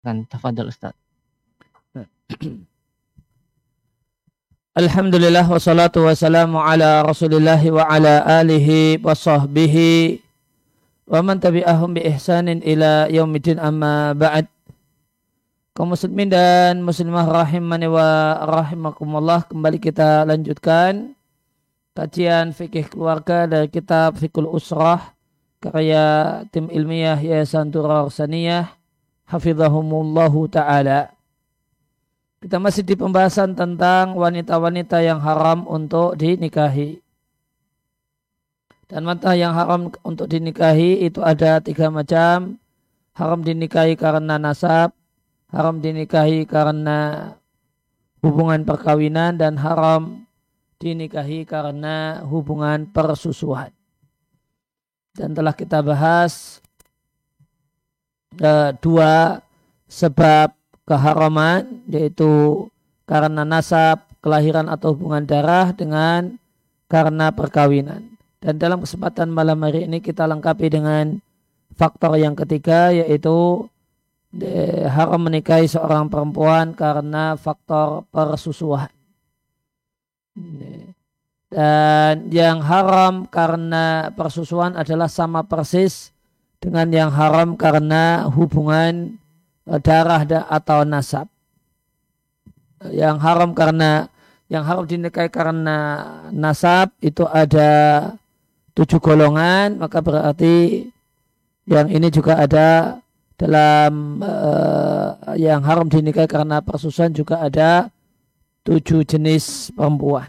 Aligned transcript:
Kan 0.00 0.24
tafadhol 0.24 0.72
Ustaz. 0.72 0.96
Alhamdulillah 4.80 5.44
wassalatu 5.44 6.08
wassalamu 6.08 6.56
ala 6.56 7.04
Rasulillah 7.04 7.60
wa 7.68 7.84
ala 7.84 8.24
alihi 8.40 8.96
wa 9.04 9.12
sahbihi 9.12 10.24
wa 11.04 11.20
man 11.20 11.36
tabi'ahum 11.36 12.00
bi 12.00 12.06
ihsanin 12.08 12.64
ila 12.64 13.12
yaumidin 13.12 13.60
amma 13.60 14.16
ba'd. 14.16 14.48
Kaum 15.76 15.92
muslimin 15.92 16.32
dan 16.32 16.80
muslimah 16.80 17.28
rahimani 17.28 17.92
wa 17.92 18.40
rahimakumullah 18.40 19.44
kembali 19.52 19.84
kita 19.84 20.24
lanjutkan 20.24 21.12
kajian 21.92 22.56
fikih 22.56 22.88
keluarga 22.88 23.44
dari 23.44 23.68
kitab 23.68 24.16
Fikul 24.16 24.48
Usrah 24.48 25.12
karya 25.60 26.40
tim 26.48 26.72
ilmiah 26.72 27.20
Yayasan 27.20 27.68
Turar 27.68 28.08
Saniyah 28.08 28.79
hafizahumullahu 29.30 30.50
taala. 30.50 31.14
Kita 32.42 32.56
masih 32.58 32.82
di 32.82 32.96
pembahasan 32.98 33.54
tentang 33.54 34.18
wanita-wanita 34.18 35.04
yang 35.04 35.22
haram 35.22 35.68
untuk 35.70 36.18
dinikahi. 36.18 36.98
Dan 38.90 39.06
wanita 39.06 39.38
yang 39.38 39.54
haram 39.54 39.92
untuk 40.02 40.26
dinikahi 40.26 41.06
itu 41.06 41.22
ada 41.22 41.62
tiga 41.62 41.92
macam. 41.92 42.58
Haram 43.14 43.44
dinikahi 43.44 43.94
karena 43.94 44.40
nasab, 44.40 44.96
haram 45.52 45.78
dinikahi 45.78 46.48
karena 46.48 47.36
hubungan 48.24 48.64
perkawinan, 48.64 49.36
dan 49.36 49.60
haram 49.60 50.24
dinikahi 50.80 51.44
karena 51.44 52.24
hubungan 52.24 52.88
persusuhan. 52.88 53.68
Dan 55.12 55.36
telah 55.36 55.52
kita 55.52 55.84
bahas 55.84 56.59
uh, 58.38 58.70
dua 58.78 59.42
sebab 59.90 60.54
keharaman 60.86 61.82
yaitu 61.90 62.66
karena 63.10 63.42
nasab, 63.42 64.06
kelahiran 64.22 64.70
atau 64.70 64.94
hubungan 64.94 65.26
darah 65.26 65.74
dengan 65.74 66.38
karena 66.86 67.34
perkawinan. 67.34 68.06
Dan 68.38 68.56
dalam 68.56 68.78
kesempatan 68.86 69.34
malam 69.34 69.58
hari 69.66 69.90
ini 69.90 69.98
kita 69.98 70.30
lengkapi 70.30 70.70
dengan 70.70 71.18
faktor 71.74 72.14
yang 72.16 72.38
ketiga 72.38 72.94
yaitu 72.94 73.66
de, 74.30 74.86
haram 74.86 75.26
menikahi 75.26 75.66
seorang 75.66 76.06
perempuan 76.06 76.72
karena 76.72 77.34
faktor 77.34 78.06
persusuhan. 78.14 78.90
Dan 81.50 82.30
yang 82.30 82.62
haram 82.62 83.26
karena 83.26 84.14
persusuhan 84.14 84.78
adalah 84.78 85.10
sama 85.10 85.42
persis 85.42 86.14
dengan 86.60 86.86
yang 86.92 87.10
haram 87.10 87.56
karena 87.56 88.28
hubungan 88.28 89.16
eh, 89.66 89.80
darah 89.80 90.22
atau 90.46 90.84
nasab. 90.84 91.26
Yang 92.80 93.16
haram 93.20 93.50
karena 93.52 94.08
yang 94.48 94.64
haram 94.64 94.88
dinikahi 94.88 95.28
karena 95.28 95.76
nasab 96.32 96.92
itu 97.04 97.28
ada 97.28 98.12
tujuh 98.72 98.96
golongan, 98.96 99.76
maka 99.76 100.00
berarti 100.00 100.88
yang 101.68 101.92
ini 101.92 102.08
juga 102.08 102.40
ada 102.40 102.98
dalam 103.36 104.20
uh, 104.20 105.36
yang 105.36 105.60
haram 105.64 105.88
dinikahi 105.88 106.28
karena 106.28 106.60
persusuhan 106.60 107.12
juga 107.12 107.40
ada 107.40 107.88
tujuh 108.64 109.04
jenis 109.04 109.72
perempuan. 109.76 110.28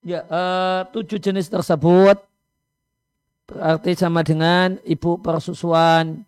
Ya, 0.00 0.24
uh, 0.32 0.88
tujuh 0.96 1.20
jenis 1.20 1.52
tersebut 1.52 2.16
berarti 3.44 3.92
sama 3.92 4.24
dengan 4.24 4.80
ibu 4.88 5.20
persusuan 5.20 6.24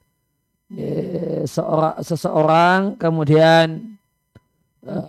ya, 0.69 1.49
seorang, 1.49 1.97
seseorang, 2.05 2.81
kemudian 3.01 3.97
uh, 4.85 5.09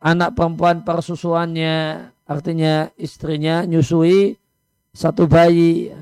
anak 0.00 0.32
perempuan 0.32 0.80
persusuannya, 0.80 2.08
artinya 2.24 2.88
istrinya 2.96 3.68
nyusui 3.68 4.32
satu 4.96 5.28
bayi, 5.28 5.92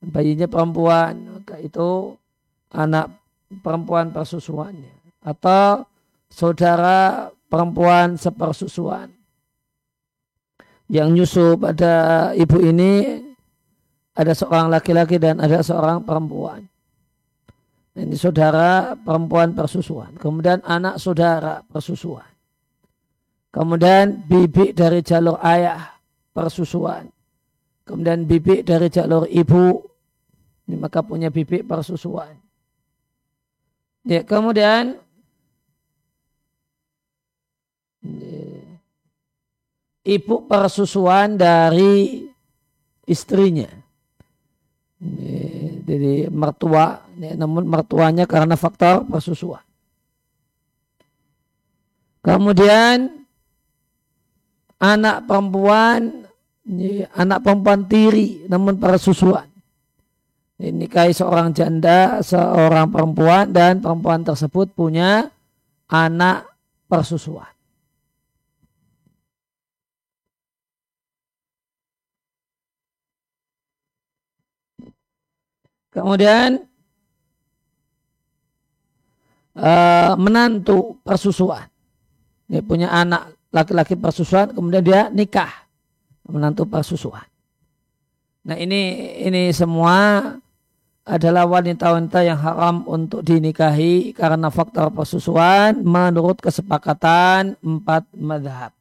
bayinya 0.00 0.48
perempuan, 0.48 1.28
maka 1.28 1.60
itu 1.60 2.16
anak 2.72 3.12
perempuan 3.60 4.16
persusuannya 4.16 5.20
atau 5.20 5.84
saudara 6.32 7.28
perempuan 7.52 8.16
sepersusuan 8.16 9.12
yang 10.92 11.16
nyusu 11.16 11.56
pada 11.56 12.30
ibu 12.36 12.60
ini 12.60 13.20
ada 14.14 14.32
seorang 14.36 14.70
laki-laki 14.70 15.18
dan 15.18 15.40
ada 15.40 15.64
seorang 15.64 16.04
perempuan. 16.04 16.64
Ini 17.94 18.14
saudara 18.18 18.98
perempuan 18.98 19.54
persusuan. 19.54 20.18
Kemudian 20.18 20.58
anak 20.66 20.98
saudara 20.98 21.62
persusuan. 21.62 22.26
Kemudian 23.54 24.26
bibi 24.26 24.74
dari 24.74 24.98
jalur 24.98 25.38
ayah 25.46 25.94
persusuan. 26.34 27.06
Kemudian 27.86 28.26
bibi 28.26 28.66
dari 28.66 28.90
jalur 28.90 29.30
ibu. 29.30 29.78
Ini 30.66 30.74
maka 30.74 31.06
punya 31.06 31.30
bibi 31.30 31.62
persusuan. 31.62 32.34
Ya, 34.02 34.26
kemudian 34.26 34.98
ibu 40.04 40.44
persusuan 40.44 41.40
dari 41.40 42.28
istrinya. 43.08 43.68
Jadi 45.84 46.28
mertua, 46.32 47.04
namun 47.36 47.68
mertuanya 47.68 48.24
karena 48.24 48.56
faktor 48.56 49.04
persusuan. 49.04 49.60
Kemudian 52.24 53.24
anak 54.80 55.28
perempuan, 55.28 56.24
anak 57.12 57.38
perempuan 57.44 57.84
tiri 57.84 58.48
namun 58.48 58.80
persusuan. 58.80 59.44
Ini 60.54 60.86
kayak 60.88 61.18
seorang 61.18 61.52
janda, 61.52 62.24
seorang 62.24 62.88
perempuan 62.88 63.52
dan 63.52 63.84
perempuan 63.84 64.24
tersebut 64.24 64.72
punya 64.72 65.28
anak 65.90 66.48
persusuan. 66.88 67.53
Kemudian 75.94 76.58
uh, 79.54 80.12
menantu 80.18 80.98
persusuan. 81.06 81.70
Dia 82.50 82.60
punya 82.60 82.90
anak 82.90 83.38
laki-laki 83.54 83.94
persusuan, 83.94 84.50
kemudian 84.50 84.82
dia 84.82 85.06
nikah 85.08 85.70
menantu 86.26 86.66
persusuan. 86.66 87.24
Nah 88.44 88.58
ini 88.58 89.14
ini 89.24 89.54
semua 89.54 90.28
adalah 91.04 91.44
wanita-wanita 91.48 92.20
yang 92.24 92.40
haram 92.40 92.84
untuk 92.88 93.20
dinikahi 93.24 94.16
karena 94.16 94.48
faktor 94.48 94.88
persusuan 94.90 95.84
menurut 95.84 96.40
kesepakatan 96.40 97.56
empat 97.60 98.08
madhab. 98.16 98.72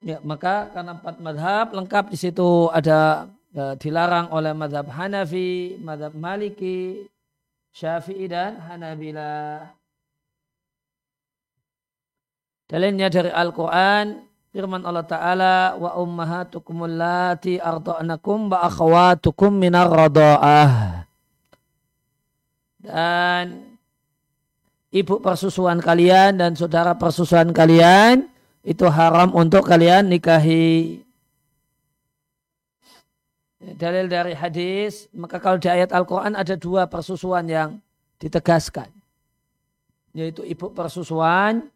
Ya, 0.00 0.16
maka 0.24 0.72
karena 0.72 0.96
empat 0.96 1.20
madhab 1.20 1.76
lengkap 1.76 2.08
di 2.08 2.16
situ 2.16 2.72
ada 2.72 3.28
ya, 3.52 3.76
dilarang 3.76 4.32
oleh 4.32 4.56
madhab 4.56 4.88
Hanafi, 4.88 5.76
madhab 5.76 6.16
Maliki, 6.16 7.04
Syafi'i 7.68 8.24
dan 8.24 8.64
Hanabila. 8.64 9.60
Dalilnya 12.64 13.12
dari 13.12 13.28
Al-Quran, 13.28 14.24
firman 14.48 14.88
Allah 14.88 15.04
Ta'ala, 15.04 15.56
wa 15.76 15.92
ummahatukum 16.00 16.88
allati 16.88 17.60
arda'nakum 17.60 18.48
wa 18.48 18.64
akhawatukum 18.72 19.52
minar 19.52 19.92
rada'ah. 19.92 21.04
Dan 22.80 23.76
ibu 24.88 25.20
persusuan 25.20 25.76
kalian 25.76 26.40
dan 26.40 26.56
saudara 26.56 26.96
persusuan 26.96 27.52
kalian 27.52 28.24
itu 28.60 28.86
haram 28.88 29.32
untuk 29.32 29.64
kalian 29.64 30.08
nikahi. 30.12 31.00
Dalil 33.60 34.08
dari 34.08 34.32
hadis, 34.32 35.04
maka 35.12 35.36
kalau 35.36 35.60
di 35.60 35.68
ayat 35.68 35.92
Al-Quran 35.92 36.32
ada 36.32 36.56
dua 36.56 36.88
persusuan 36.88 37.44
yang 37.44 37.76
ditegaskan. 38.16 38.88
Yaitu 40.16 40.44
ibu 40.48 40.72
persusuan 40.72 41.68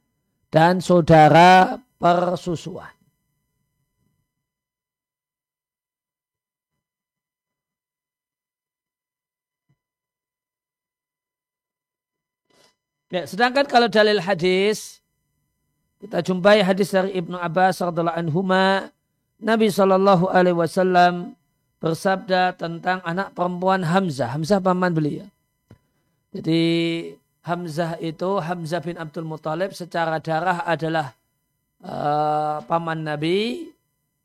dan 0.48 0.80
saudara 0.80 1.76
persusuan. 2.00 2.88
Ya, 13.12 13.28
sedangkan 13.28 13.68
kalau 13.68 13.86
dalil 13.86 14.18
hadis 14.18 15.03
Kita 16.04 16.20
jumpai 16.20 16.60
hadis 16.60 16.92
dari 16.92 17.16
Ibnu 17.16 17.40
Abbas 17.40 17.80
radhiallahu 17.80 18.20
anhu 18.20 18.44
Nabi 19.40 19.72
Shallallahu 19.72 20.28
alaihi 20.28 20.52
wasallam 20.52 21.32
bersabda 21.80 22.60
tentang 22.60 23.00
anak 23.08 23.32
perempuan 23.32 23.80
Hamzah. 23.80 24.36
Hamzah 24.36 24.60
paman 24.60 24.92
beliau. 24.92 25.24
Jadi 26.36 26.60
Hamzah 27.40 27.96
itu 28.04 28.36
Hamzah 28.36 28.84
bin 28.84 29.00
Abdul 29.00 29.24
Muthalib 29.24 29.72
secara 29.72 30.20
darah 30.20 30.60
adalah 30.68 31.16
uh, 31.80 32.60
paman 32.68 33.00
Nabi, 33.00 33.68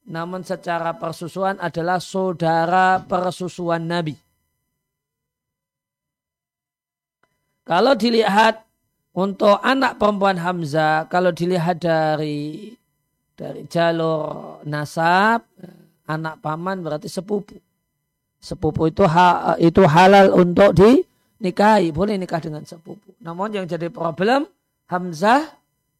namun 0.04 0.44
secara 0.44 0.92
persusuan 1.00 1.60
adalah 1.64 2.04
saudara 2.04 3.00
persusuan 3.08 3.88
Nabi. 3.88 4.20
Kalau 7.64 7.96
dilihat 7.96 8.69
untuk 9.20 9.60
anak 9.60 10.00
perempuan 10.00 10.40
Hamzah, 10.40 11.12
kalau 11.12 11.36
dilihat 11.36 11.84
dari 11.84 12.72
dari 13.36 13.68
jalur 13.68 14.60
nasab, 14.64 15.44
anak 16.08 16.40
paman 16.40 16.80
berarti 16.80 17.12
sepupu. 17.12 17.60
Sepupu 18.40 18.88
itu 18.88 19.04
ha, 19.04 19.60
itu 19.60 19.84
halal 19.84 20.32
untuk 20.32 20.72
dinikahi, 20.72 21.92
boleh 21.92 22.16
nikah 22.16 22.40
dengan 22.40 22.64
sepupu. 22.64 23.12
Namun 23.20 23.52
yang 23.52 23.68
jadi 23.68 23.92
problem 23.92 24.48
Hamzah 24.88 25.44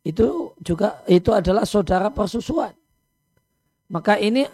itu 0.08 0.56
juga 0.64 1.04
itu 1.06 1.36
adalah 1.36 1.68
saudara 1.68 2.08
persusuan. 2.08 2.72
Maka 3.92 4.16
ini 4.16 4.48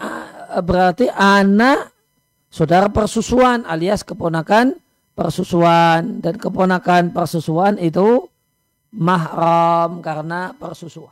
berarti 0.63 1.11
anak 1.13 1.93
saudara 2.49 2.89
persusuan 2.89 3.67
alias 3.67 4.01
keponakan 4.01 4.73
persusuan 5.15 6.19
dan 6.19 6.35
keponakan 6.35 7.11
persusuan 7.11 7.79
itu 7.79 8.27
mahram 8.95 9.99
karena 9.99 10.55
persusuan. 10.55 11.11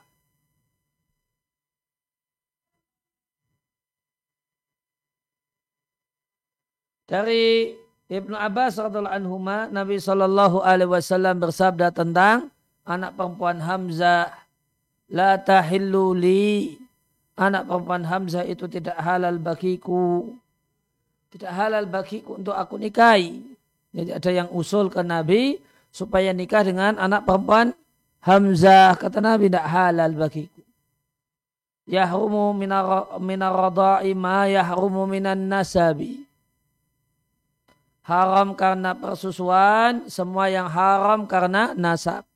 Dari 7.03 7.75
Ibnu 8.07 8.33
Abbas 8.33 8.79
radhiallahu 8.79 9.11
anhu 9.11 9.35
Nabi 9.69 9.99
Shallallahu 9.99 10.63
alaihi 10.63 10.89
wasallam 10.89 11.43
bersabda 11.43 11.91
tentang 11.91 12.47
anak 12.87 13.13
perempuan 13.19 13.59
Hamzah 13.59 14.31
la 15.11 15.37
tahillu 15.37 16.15
li. 16.15 16.79
Anak 17.33 17.65
perempuan 17.65 18.07
Hamzah 18.07 18.47
itu 18.47 18.69
tidak 18.71 18.95
halal 18.97 19.37
bagiku. 19.37 20.31
Tidak 21.33 21.49
halal 21.49 21.89
bagiku 21.89 22.39
untuk 22.39 22.55
aku 22.55 22.77
nikahi. 22.79 23.41
Jadi 23.93 24.09
ada 24.09 24.31
yang 24.33 24.49
usul 24.53 24.89
ke 24.89 25.01
Nabi 25.05 25.57
supaya 25.93 26.33
nikah 26.33 26.65
dengan 26.65 26.97
anak 26.97 27.29
perempuan 27.29 27.77
Hamzah. 28.25 28.97
Kata 28.97 29.21
Nabi 29.21 29.53
tidak 29.53 29.69
halal 29.69 30.17
bagiku. 30.17 30.65
Yahrumu 31.85 32.55
minar 33.21 33.53
radai 33.53 34.11
ma 34.17 34.49
yahrumu 34.49 35.05
minan 35.05 35.45
nasabi. 35.45 36.25
Haram 38.03 38.51
karena 38.57 38.91
persusuan, 38.97 40.11
semua 40.11 40.51
yang 40.51 40.67
haram 40.67 41.23
karena 41.23 41.71
nasab. 41.71 42.27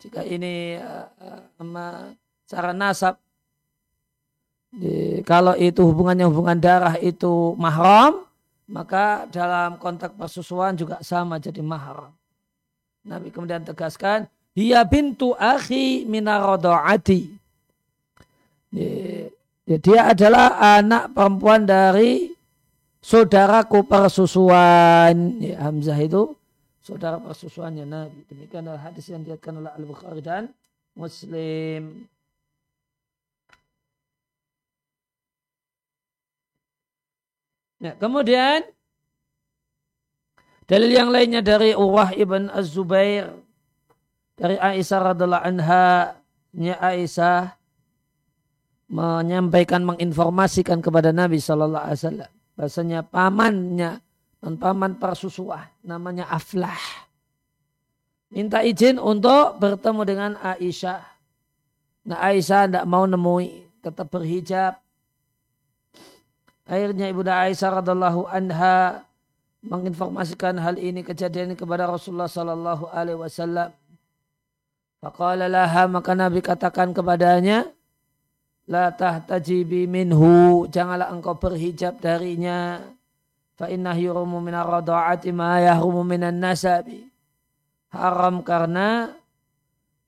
Jika 0.00 0.24
ini 0.24 0.80
uh, 0.80 2.08
cara 2.48 2.72
nasab, 2.72 3.20
kalau 5.28 5.52
itu 5.60 5.84
hubungannya 5.84 6.24
hubungan 6.24 6.56
darah 6.56 6.96
itu 6.96 7.52
mahram, 7.60 8.24
maka 8.70 9.26
dalam 9.30 9.78
konteks 9.80 10.14
persusuan 10.14 10.76
juga 10.78 11.02
sama 11.02 11.38
jadi 11.42 11.62
mahram. 11.62 12.14
Nabi 13.02 13.34
kemudian 13.34 13.66
tegaskan, 13.66 14.30
dia 14.54 14.84
bintu 14.86 15.34
akhi 15.34 16.06
minarodo'ati. 16.06 17.34
Dia 19.66 20.00
adalah 20.12 20.78
anak 20.78 21.10
perempuan 21.16 21.66
dari 21.66 22.30
saudaraku 23.02 23.82
persusuan. 23.84 25.42
Ya, 25.42 25.58
Hamzah 25.66 25.98
itu 25.98 26.38
saudara 26.78 27.18
persusuannya 27.18 27.84
Nabi. 27.84 28.22
Demikian 28.30 28.68
adalah 28.70 28.92
hadis 28.92 29.10
yang 29.10 29.26
diatkan 29.26 29.58
oleh 29.58 29.72
Al-Bukhari 29.74 30.22
dan 30.22 30.52
Muslim. 30.94 32.06
Ya, 37.82 37.98
kemudian 37.98 38.62
dalil 40.70 40.90
yang 40.94 41.10
lainnya 41.10 41.42
dari 41.42 41.74
Urwah 41.74 42.14
ibn 42.14 42.46
Az-Zubair 42.46 43.34
dari 44.38 44.54
Aisyah 44.54 45.10
radhiallahu 45.10 45.42
anha 45.42 46.14
nya 46.54 46.78
Aisyah 46.78 47.58
menyampaikan 48.86 49.82
menginformasikan 49.82 50.78
kepada 50.78 51.10
Nabi 51.10 51.42
Shallallahu 51.42 51.82
Alaihi 51.82 52.00
Wasallam 52.06 52.32
bahasanya 52.54 53.00
pamannya 53.02 53.98
dan 54.38 54.52
paman 54.62 55.02
persusuah 55.02 55.66
namanya 55.82 56.30
Aflah 56.30 56.78
minta 58.32 58.64
izin 58.64 58.96
untuk 58.96 59.60
bertemu 59.60 60.02
dengan 60.08 60.32
Aisyah. 60.40 61.02
Nah 62.08 62.18
Aisyah 62.18 62.66
tidak 62.66 62.86
mau 62.88 63.04
nemui 63.10 63.68
tetap 63.84 64.08
berhijab 64.08 64.81
Akhirnya 66.72 67.12
Ibunda 67.12 67.36
Aisyah 67.36 67.84
radhiallahu 67.84 68.32
anha 68.32 69.04
menginformasikan 69.60 70.56
hal 70.56 70.80
ini 70.80 71.04
kejadian 71.04 71.52
ini 71.52 71.56
kepada 71.60 71.84
Rasulullah 71.84 72.32
sallallahu 72.32 72.88
alaihi 72.88 73.20
wasallam. 73.20 73.76
Faqala 75.04 75.52
laha 75.52 75.84
maka 75.84 76.16
Nabi 76.16 76.40
katakan 76.40 76.96
kepadanya, 76.96 77.68
La 78.64 78.88
tahtajibi 78.88 79.84
minhu, 79.84 80.64
janganlah 80.72 81.12
engkau 81.12 81.36
berhijab 81.36 82.00
darinya. 82.00 82.80
Fa 83.52 83.68
inna 83.68 83.92
yurumu 83.92 84.40
minar 84.40 84.64
rada'ati 84.64 85.28
ma 85.28 85.60
yahrumu 85.60 86.00
minan 86.08 86.40
nasabi. 86.40 87.04
Haram 87.92 88.40
karena 88.40 89.12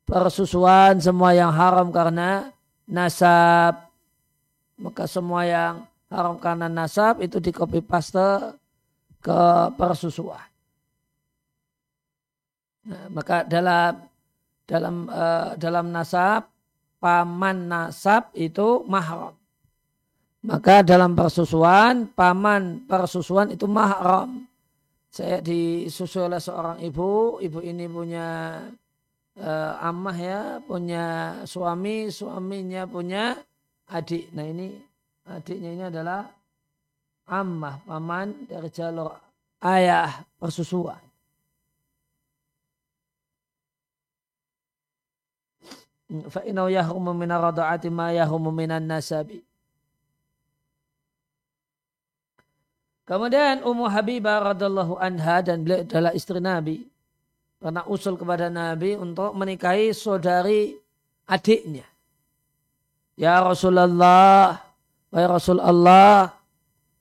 persusuan, 0.09 0.97
semua 0.97 1.37
yang 1.37 1.53
haram 1.53 1.93
karena 1.93 2.49
nasab. 2.89 3.85
Maka 4.81 5.05
semua 5.05 5.45
yang 5.45 5.85
haram 6.15 6.39
karena 6.39 6.71
nasab 6.71 7.19
itu 7.19 7.43
di 7.43 7.51
copy 7.51 7.83
paste 7.83 8.55
ke 9.19 9.41
persusuan. 9.75 10.47
Nah, 12.85 13.09
maka 13.11 13.43
dalam 13.43 14.07
dalam 14.69 15.09
uh, 15.09 15.57
dalam 15.57 15.91
nasab 15.91 16.49
paman 17.01 17.69
nasab 17.69 18.33
itu 18.37 18.85
mahram. 18.89 19.37
Maka 20.45 20.85
dalam 20.85 21.17
persusuan 21.17 22.09
paman 22.13 22.85
persusuan 22.85 23.53
itu 23.53 23.65
mahram. 23.65 24.45
Saya 25.09 25.39
disusui 25.41 26.27
oleh 26.27 26.43
seorang 26.43 26.83
ibu, 26.83 27.39
ibu 27.39 27.63
ini 27.63 27.87
punya 27.87 28.61
uh, 29.41 29.73
amah 29.79 30.19
ya, 30.19 30.43
punya 30.65 31.05
suami, 31.47 32.11
suaminya 32.11 32.85
punya 32.85 33.39
adik. 33.89 34.35
Nah 34.35 34.45
ini 34.45 34.75
adiknya 35.29 35.71
ini 35.73 35.85
adalah 35.89 36.29
ammah, 37.29 37.81
paman 37.85 38.49
dari 38.49 38.69
jalur 38.69 39.13
ayah 39.65 40.25
persusuan. 40.37 41.01
Fa'inau 46.15 46.69
yahrumu 46.71 47.17
minar 47.17 47.43
rada'ati 47.43 47.89
ma 47.89 48.13
yahrumu 48.13 48.53
minan 48.53 48.85
nasabi. 48.87 49.41
Kemudian 53.05 53.61
Ummu 53.61 53.85
Habibah 53.85 54.55
radhiallahu 54.55 54.97
anha 54.97 55.45
dan 55.45 55.61
beliau 55.61 55.85
adalah 55.85 56.13
istri 56.17 56.41
Nabi. 56.41 56.89
Karena 57.61 57.85
usul 57.89 58.17
kepada 58.17 58.49
Nabi 58.49 58.97
untuk 58.97 59.33
menikahi 59.37 59.93
saudari 59.93 60.73
adiknya. 61.29 61.85
Ya 63.17 63.41
Rasulullah, 63.45 64.57
Wahai 65.15 65.31
Rasul 65.31 65.63
Allah, 65.63 66.35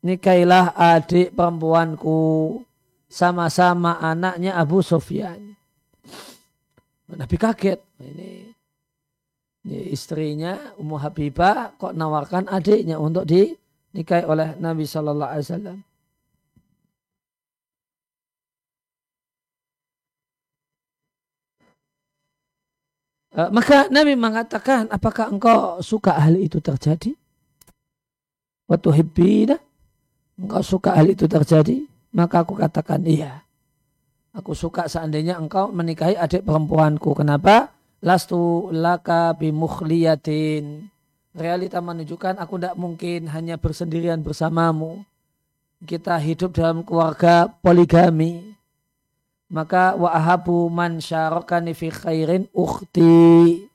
nikailah 0.05 0.77
adik 0.77 1.34
perempuanku 1.34 2.62
sama-sama 3.10 3.98
anaknya 3.98 4.53
Abu 4.53 4.86
Sufyan. 4.86 5.58
Nabi 7.10 7.41
kaget. 7.41 7.82
Ini, 7.98 8.53
ini 9.65 9.79
istrinya 9.89 10.77
Ummu 10.77 11.01
Habibah 11.01 11.74
kok 11.74 11.98
nawarkan 11.98 12.46
adiknya 12.53 13.01
untuk 13.01 13.25
dinikahi 13.25 14.29
oleh 14.29 14.62
Nabi 14.62 14.86
Shallallahu 14.86 15.32
Alaihi 15.34 15.46
Wasallam. 15.50 15.77
Eh, 23.34 23.50
maka 23.50 23.89
Nabi 23.89 24.13
mengatakan, 24.13 24.86
apakah 24.93 25.34
engkau 25.34 25.82
suka 25.82 26.13
hal 26.13 26.38
itu 26.38 26.62
terjadi? 26.62 27.23
Waktu 28.67 28.89
hibbina, 28.96 29.58
engkau 30.39 30.63
suka 30.63 30.96
hal 30.96 31.12
itu 31.12 31.27
terjadi, 31.27 31.84
maka 32.15 32.41
aku 32.41 32.55
katakan 32.58 33.03
iya. 33.03 33.43
Aku 34.34 34.58
suka 34.58 34.89
seandainya 34.89 35.38
engkau 35.38 35.70
menikahi 35.70 36.17
adik 36.17 36.41
perempuanku. 36.48 37.13
Kenapa? 37.13 37.74
lastu 38.03 38.70
laka 38.70 39.32
bimukhliyatin. 39.39 40.91
Realita 41.34 41.82
menunjukkan 41.82 42.38
aku 42.38 42.62
tidak 42.62 42.75
mungkin 42.77 43.25
hanya 43.32 43.58
bersendirian 43.58 44.22
bersamamu. 44.22 45.01
Kita 45.82 46.20
hidup 46.20 46.53
dalam 46.53 46.86
keluarga 46.86 47.50
poligami. 47.63 48.53
Maka 49.50 49.98
wa 49.98 50.13
ahabu 50.13 50.70
man 50.70 51.01
syarokani 51.01 51.74
fi 51.74 51.89
khairin 51.89 52.46
ukhti. 52.53 53.65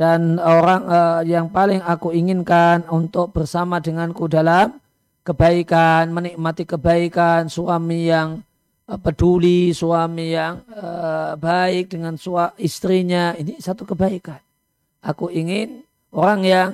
Dan 0.00 0.40
orang 0.40 0.88
uh, 0.88 1.20
yang 1.28 1.52
paling 1.52 1.84
aku 1.84 2.16
inginkan 2.16 2.88
untuk 2.88 3.36
bersama 3.36 3.84
denganku 3.84 4.32
dalam 4.32 4.80
kebaikan, 5.20 6.08
menikmati 6.08 6.64
kebaikan, 6.64 7.52
suami 7.52 8.08
yang 8.08 8.40
uh, 8.88 8.96
peduli, 8.96 9.76
suami 9.76 10.32
yang 10.32 10.64
uh, 10.72 11.36
baik 11.36 11.92
dengan 11.92 12.16
sua 12.16 12.56
istrinya, 12.56 13.36
ini 13.36 13.60
satu 13.60 13.84
kebaikan. 13.84 14.40
Aku 15.04 15.28
ingin 15.28 15.84
orang 16.16 16.48
yang 16.48 16.70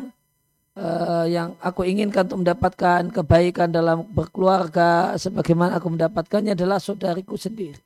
uh, 0.79 1.27
yang 1.27 1.59
aku 1.59 1.83
inginkan 1.83 2.31
untuk 2.31 2.47
mendapatkan 2.47 3.11
kebaikan 3.11 3.75
dalam 3.75 4.07
berkeluarga 4.07 5.19
sebagaimana 5.19 5.83
aku 5.83 5.91
mendapatkannya 5.91 6.55
adalah 6.55 6.79
saudariku 6.79 7.35
sendiri. 7.35 7.86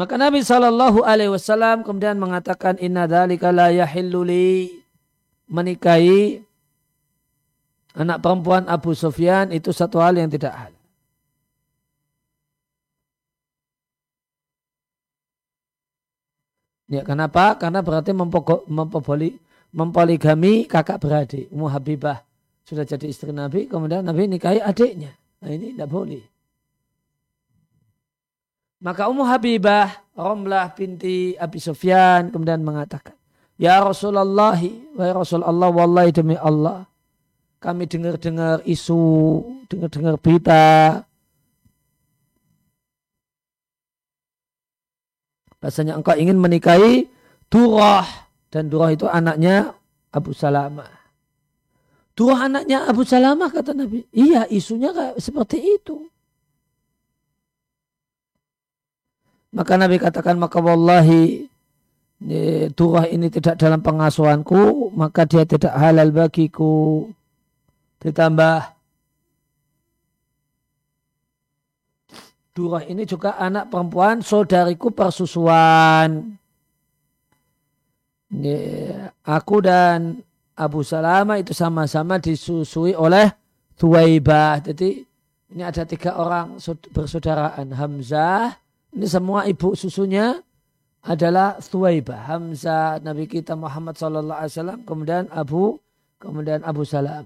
Maka 0.00 0.16
Nabi 0.16 0.40
Shallallahu 0.40 1.04
Alaihi 1.04 1.28
Wasallam 1.28 1.84
kemudian 1.84 2.16
mengatakan 2.16 2.80
Inna 2.80 3.04
dalika 3.04 3.52
la 3.52 3.68
yahilluli 3.68 4.80
menikahi 5.44 6.40
anak 7.92 8.24
perempuan 8.24 8.64
Abu 8.64 8.96
Sufyan 8.96 9.52
itu 9.52 9.76
satu 9.76 10.00
hal 10.00 10.16
yang 10.16 10.32
tidak 10.32 10.56
hal. 10.56 10.72
Ya, 16.88 17.04
kenapa? 17.04 17.60
Karena 17.60 17.84
berarti 17.84 18.16
mempopoli, 18.16 19.36
mempoligami 19.68 20.64
kakak 20.64 20.96
beradik. 20.96 21.52
Ummu 21.52 21.68
Habibah 21.68 22.24
sudah 22.64 22.88
jadi 22.88 23.04
istri 23.04 23.36
Nabi, 23.36 23.68
kemudian 23.68 24.00
Nabi 24.00 24.32
nikahi 24.32 24.64
adiknya. 24.64 25.12
Nah 25.44 25.52
ini 25.52 25.76
tidak 25.76 25.92
boleh. 25.92 26.24
Maka 28.80 29.12
Ummu 29.12 29.28
Habibah, 29.28 29.92
Romlah 30.16 30.72
binti 30.72 31.36
Abi 31.36 31.60
Sufyan 31.60 32.32
kemudian 32.32 32.64
mengatakan, 32.64 33.12
Ya 33.60 33.76
Rasulullah, 33.80 34.56
wahai 34.56 35.12
Rasulullah, 35.12 35.68
wallahi 35.68 36.16
demi 36.16 36.32
Allah, 36.32 36.88
kami 37.60 37.84
dengar-dengar 37.84 38.64
isu, 38.64 39.44
dengar-dengar 39.68 40.16
berita, 40.16 41.04
Bahasanya 45.60 46.00
engkau 46.00 46.16
ingin 46.16 46.40
menikahi 46.40 47.06
Durah. 47.52 48.08
Dan 48.50 48.66
Durah 48.72 48.90
itu 48.90 49.06
anaknya 49.06 49.76
Abu 50.10 50.34
Salamah. 50.34 50.88
Durah 52.16 52.50
anaknya 52.50 52.88
Abu 52.88 53.06
Salamah 53.06 53.52
kata 53.52 53.76
Nabi. 53.76 54.02
Iya 54.10 54.48
isunya 54.50 54.90
seperti 55.20 55.60
itu. 55.78 56.09
Maka 59.50 59.74
Nabi 59.74 59.98
katakan 59.98 60.38
maka 60.38 60.62
wallahi 60.62 61.50
turah 62.76 63.08
ini 63.08 63.32
tidak 63.32 63.56
dalam 63.58 63.80
pengasuhanku 63.82 64.92
maka 64.94 65.26
dia 65.26 65.42
tidak 65.42 65.74
halal 65.74 66.10
bagiku. 66.14 67.10
Ditambah 68.00 68.80
Durah 72.50 72.82
ini 72.82 73.06
juga 73.06 73.38
anak 73.38 73.70
perempuan 73.70 74.26
saudariku 74.26 74.90
persusuan. 74.90 76.34
Aku 79.22 79.56
dan 79.62 80.18
Abu 80.58 80.82
Salama 80.82 81.38
itu 81.38 81.54
sama-sama 81.54 82.18
disusui 82.18 82.90
oleh 82.90 83.30
Tuwaibah. 83.78 84.66
Jadi 84.66 84.98
ini 85.54 85.62
ada 85.62 85.86
tiga 85.86 86.18
orang 86.18 86.58
bersaudaraan. 86.90 87.70
Hamzah, 87.70 88.58
ini 88.90 89.06
semua 89.06 89.46
ibu 89.46 89.78
susunya 89.78 90.42
adalah 91.00 91.56
Thuwaibah. 91.62 92.28
Hamzah 92.28 93.00
Nabi 93.00 93.24
kita 93.30 93.56
Muhammad 93.56 93.96
Sallallahu 93.96 94.38
Alaihi 94.40 94.52
Wasallam. 94.52 94.80
Kemudian 94.84 95.24
Abu, 95.32 95.80
kemudian 96.20 96.60
Abu 96.66 96.84
Salam. 96.84 97.24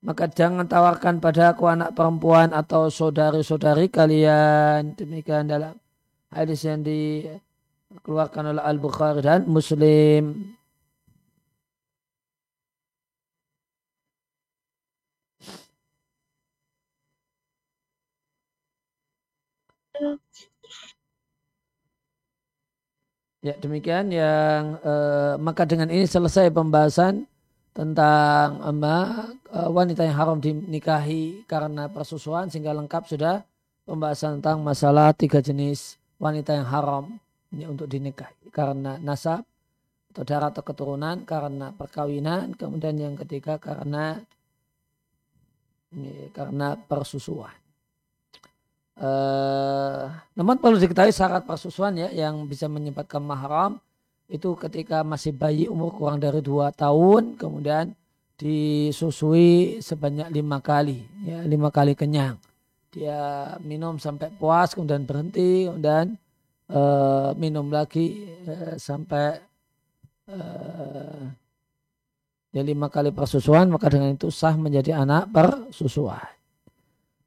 Maka 0.00 0.32
jangan 0.32 0.64
tawarkan 0.64 1.20
padaku 1.20 1.68
anak 1.68 1.92
perempuan 1.92 2.56
atau 2.56 2.88
saudari-saudari 2.88 3.92
kalian. 3.92 4.96
Demikian 4.96 5.44
dalam 5.44 5.76
hadis 6.32 6.64
yang 6.64 6.80
dikeluarkan 6.80 8.56
oleh 8.56 8.64
Al-Bukhari 8.64 9.20
dan 9.20 9.44
Muslim. 9.44 10.56
Ya 23.40 23.56
demikian 23.56 24.12
yang 24.12 24.76
eh, 24.84 25.34
maka 25.40 25.64
dengan 25.64 25.88
ini 25.88 26.04
selesai 26.04 26.52
pembahasan 26.52 27.24
tentang 27.72 28.60
eh, 28.60 29.70
wanita 29.72 30.04
yang 30.04 30.16
haram 30.16 30.38
dinikahi 30.40 31.48
karena 31.48 31.88
persusuan 31.88 32.52
sehingga 32.52 32.76
lengkap 32.76 33.08
sudah 33.08 33.40
pembahasan 33.88 34.40
tentang 34.40 34.60
masalah 34.60 35.16
tiga 35.16 35.40
jenis 35.40 35.96
wanita 36.20 36.52
yang 36.52 36.68
haram 36.68 37.04
ini 37.56 37.64
untuk 37.64 37.88
dinikahi 37.88 38.52
karena 38.52 39.00
nasab 39.00 39.40
atau 40.12 40.22
darah 40.26 40.52
atau 40.52 40.60
keturunan 40.60 41.24
karena 41.24 41.72
perkawinan 41.72 42.52
kemudian 42.58 42.98
yang 43.00 43.14
ketiga 43.16 43.56
karena 43.56 44.20
ini, 45.96 46.30
karena 46.30 46.76
persusuan. 46.76 47.59
Uh, 49.00 50.12
namun 50.36 50.60
perlu 50.60 50.76
diketahui 50.76 51.08
syarat 51.08 51.48
persusuan 51.48 51.96
ya 51.96 52.12
yang 52.12 52.44
bisa 52.44 52.68
menyebabkan 52.68 53.24
mahram 53.24 53.80
itu 54.28 54.52
ketika 54.60 55.00
masih 55.00 55.32
bayi 55.32 55.64
umur 55.72 55.96
kurang 55.96 56.20
dari 56.20 56.44
dua 56.44 56.68
tahun 56.68 57.40
kemudian 57.40 57.96
disusui 58.36 59.80
sebanyak 59.80 60.28
lima 60.28 60.60
kali 60.60 61.00
ya 61.24 61.40
lima 61.48 61.72
kali 61.72 61.96
kenyang. 61.96 62.36
Dia 62.92 63.56
minum 63.64 63.96
sampai 63.96 64.36
puas 64.36 64.76
kemudian 64.76 65.08
berhenti 65.08 65.64
kemudian 65.64 66.20
uh, 66.68 67.32
minum 67.40 67.72
lagi 67.72 68.28
uh, 68.44 68.76
sampai 68.76 69.40
uh, 70.28 71.24
ya 72.52 72.60
lima 72.60 72.92
kali 72.92 73.16
persusuan 73.16 73.72
maka 73.72 73.88
dengan 73.88 74.12
itu 74.12 74.28
sah 74.28 74.60
menjadi 74.60 75.00
anak 75.00 75.32
persusuan 75.32 76.39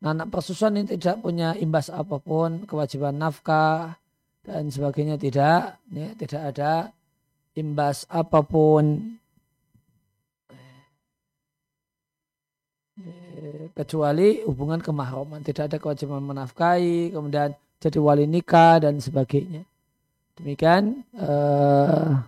Nah, 0.03 0.11
anak 0.11 0.35
persusuan 0.35 0.75
ini 0.75 0.99
tidak 0.99 1.23
punya 1.23 1.55
imbas 1.55 1.87
apa 1.87 2.19
pun, 2.19 2.67
kewajiban 2.67 3.15
nafkah 3.15 3.95
dan 4.43 4.67
sebagainya 4.67 5.15
tidak, 5.15 5.79
ya, 5.95 6.11
tidak 6.19 6.41
ada 6.51 6.91
imbas 7.55 8.03
apa 8.11 8.43
pun 8.43 9.15
eh, 12.99 13.71
kecuali 13.71 14.43
hubungan 14.43 14.83
kemahroman, 14.83 15.39
tidak 15.39 15.71
ada 15.71 15.79
kewajiban 15.79 16.19
menafkahi, 16.19 17.15
kemudian 17.15 17.55
jadi 17.79 17.99
wali 18.03 18.27
nikah 18.27 18.83
dan 18.83 18.99
sebagainya. 18.99 19.63
Demikian 20.35 21.07
uh, 21.15 22.19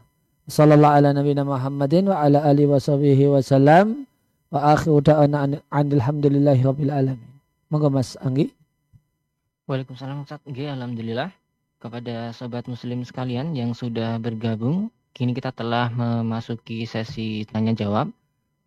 sallallahu 0.47 0.95
ala 0.95 1.11
nabiyina 1.11 1.43
Muhammadin 1.43 2.07
wa 2.07 2.23
ala 2.23 2.39
alihi 2.39 2.71
wa 2.71 2.79
sahbihi 2.79 3.27
wa 3.27 3.43
salam 3.43 4.07
wa 4.47 4.71
akhiru 4.71 5.03
da'ana 5.03 5.59
alhamdulillahi 5.75 6.63
rabbil 6.63 6.93
alamin. 6.95 7.34
Moga 7.75 7.91
Mas 7.91 8.15
Anggi. 8.23 8.55
Waalaikumsalam 9.67 10.23
Ustaz. 10.23 10.39
Oke, 10.47 10.63
alhamdulillah 10.63 11.27
kepada 11.75 12.31
sobat 12.31 12.71
muslim 12.71 13.03
sekalian 13.03 13.51
yang 13.51 13.75
sudah 13.75 14.15
bergabung. 14.15 14.87
Kini 15.11 15.35
kita 15.35 15.51
telah 15.51 15.91
memasuki 15.91 16.87
sesi 16.87 17.43
tanya 17.43 17.75
jawab. 17.75 18.15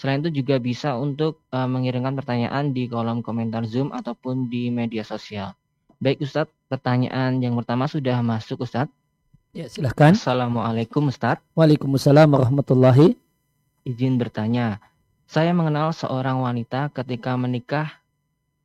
Selain 0.02 0.18
itu 0.18 0.42
juga 0.42 0.58
bisa 0.58 0.98
untuk 0.98 1.46
uh, 1.54 1.70
mengirimkan 1.70 2.18
pertanyaan 2.18 2.74
di 2.74 2.90
kolom 2.90 3.22
komentar 3.22 3.62
Zoom 3.70 3.94
ataupun 3.94 4.50
di 4.50 4.66
media 4.66 5.06
sosial. 5.06 5.54
Baik 6.02 6.26
Ustadz, 6.26 6.50
pertanyaan 6.66 7.38
yang 7.38 7.54
pertama 7.54 7.86
sudah 7.86 8.18
masuk 8.18 8.66
Ustadz. 8.66 8.90
Ya 9.54 9.70
silahkan. 9.70 10.18
Assalamualaikum 10.18 11.06
Ustadz. 11.06 11.46
Waalaikumsalam 11.54 12.34
warahmatullahi. 12.34 13.14
Izin 13.86 14.18
bertanya, 14.18 14.82
saya 15.30 15.54
mengenal 15.54 15.94
seorang 15.94 16.42
wanita 16.42 16.90
ketika 16.90 17.38
menikah 17.38 18.02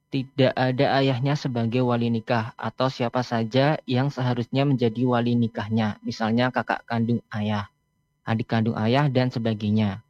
tidak 0.10 0.58
ada 0.58 0.98
ayahnya 0.98 1.38
sebagai 1.38 1.86
wali 1.86 2.10
nikah 2.10 2.58
atau 2.58 2.90
siapa 2.90 3.22
saja 3.22 3.78
yang 3.86 4.10
seharusnya 4.10 4.66
menjadi 4.66 5.06
wali 5.06 5.38
nikahnya, 5.38 6.02
misalnya 6.02 6.50
kakak 6.50 6.82
kandung 6.90 7.22
ayah, 7.30 7.70
adik 8.26 8.50
kandung 8.50 8.74
ayah, 8.74 9.06
dan 9.06 9.30
sebagainya. 9.30 10.02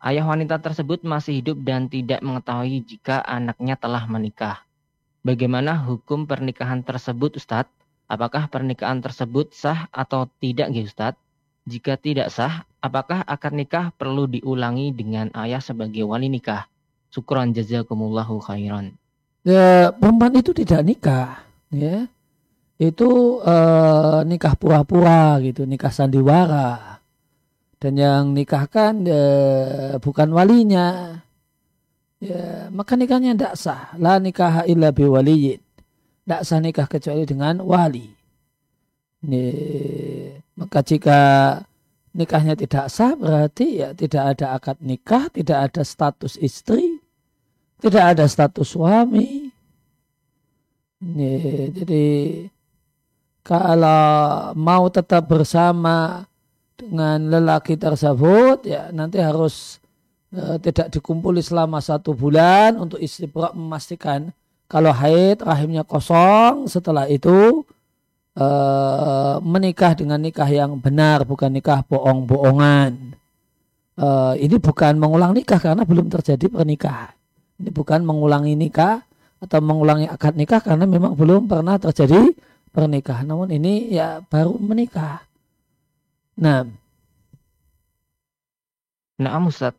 Ayah 0.00 0.24
wanita 0.24 0.56
tersebut 0.58 1.04
masih 1.04 1.44
hidup 1.44 1.60
dan 1.60 1.92
tidak 1.92 2.24
mengetahui 2.24 2.80
jika 2.88 3.20
anaknya 3.20 3.76
telah 3.76 4.08
menikah. 4.08 4.64
Bagaimana 5.20 5.76
hukum 5.76 6.24
pernikahan 6.24 6.80
tersebut, 6.80 7.36
Ustadz? 7.36 7.68
Apakah 8.08 8.48
pernikahan 8.48 9.04
tersebut 9.04 9.52
sah 9.52 9.86
atau 9.92 10.26
tidak, 10.40 10.72
Ustadz? 10.72 11.20
Jika 11.68 12.00
tidak 12.00 12.32
sah, 12.32 12.64
apakah 12.80 13.20
akad 13.28 13.52
nikah 13.52 13.92
perlu 13.94 14.24
diulangi 14.24 14.96
dengan 14.96 15.28
ayah 15.36 15.60
sebagai 15.60 16.08
wali 16.08 16.32
nikah? 16.32 16.64
Syukran 17.12 17.52
jazakumullahu 17.52 18.40
khairan 18.40 18.96
ya, 19.44 19.92
perempuan 19.96 20.36
itu 20.36 20.52
tidak 20.52 20.80
nikah 20.84 21.28
ya 21.72 22.08
itu 22.80 23.40
uh, 23.44 24.24
nikah 24.24 24.56
pura-pura 24.56 25.36
gitu 25.44 25.68
nikah 25.68 25.92
sandiwara 25.92 26.99
dan 27.80 27.96
yang 27.96 28.36
nikahkan 28.36 29.02
uh, 29.08 29.96
bukan 29.98 30.28
walinya. 30.30 31.18
Ya 32.20 32.68
maka 32.68 33.00
nikahnya 33.00 33.32
tidak 33.32 33.56
sah. 33.56 33.96
La 33.96 34.20
nikah 34.20 34.68
illa 34.68 34.92
biwaliyin 34.92 35.70
tidak 36.30 36.46
sah 36.46 36.62
nikah 36.62 36.86
kecuali 36.86 37.26
dengan 37.26 37.58
wali. 37.58 38.06
Ini, 39.26 39.44
maka 40.54 40.78
jika 40.86 41.18
nikahnya 42.14 42.54
tidak 42.54 42.86
sah 42.86 43.18
berarti 43.18 43.82
ya 43.82 43.90
tidak 43.98 44.38
ada 44.38 44.54
akad 44.54 44.78
nikah 44.78 45.26
tidak 45.34 45.58
ada 45.66 45.82
status 45.82 46.38
istri 46.38 47.02
tidak 47.82 48.14
ada 48.14 48.30
status 48.30 48.78
suami. 48.78 49.50
Ini, 51.02 51.32
jadi 51.74 52.06
kalau 53.42 54.54
mau 54.54 54.86
tetap 54.86 55.26
bersama 55.26 56.29
dengan 56.80 57.18
lelaki 57.28 57.76
tersebut 57.76 58.64
ya 58.64 58.88
nanti 58.90 59.20
harus 59.20 59.78
uh, 60.32 60.56
tidak 60.58 60.88
dikumpuli 60.88 61.44
selama 61.44 61.78
satu 61.84 62.16
bulan 62.16 62.80
untuk 62.80 62.96
istibrak 62.98 63.52
memastikan 63.52 64.32
kalau 64.70 64.90
haid 64.90 65.44
rahimnya 65.44 65.84
kosong 65.84 66.66
setelah 66.66 67.04
itu 67.06 67.62
uh, 68.40 69.36
menikah 69.44 69.92
dengan 69.92 70.18
nikah 70.18 70.48
yang 70.48 70.80
benar 70.80 71.28
bukan 71.28 71.52
nikah 71.52 71.84
bohong-bohongan 71.86 73.14
uh, 74.00 74.34
ini 74.40 74.56
bukan 74.56 74.96
mengulang 74.96 75.36
nikah 75.36 75.60
karena 75.60 75.84
belum 75.84 76.08
terjadi 76.08 76.48
pernikahan 76.48 77.12
ini 77.60 77.68
bukan 77.68 78.00
mengulangi 78.02 78.56
nikah 78.56 79.04
atau 79.40 79.58
mengulangi 79.64 80.08
akad 80.08 80.36
nikah 80.36 80.60
karena 80.60 80.84
memang 80.84 81.16
belum 81.16 81.48
pernah 81.48 81.80
terjadi 81.80 82.32
pernikahan. 82.70 83.26
Namun 83.26 83.50
ini 83.52 83.92
ya 83.92 84.20
baru 84.24 84.56
menikah. 84.60 85.24
Nah. 86.40 86.64
Nah, 89.20 89.36
Ustaz. 89.44 89.76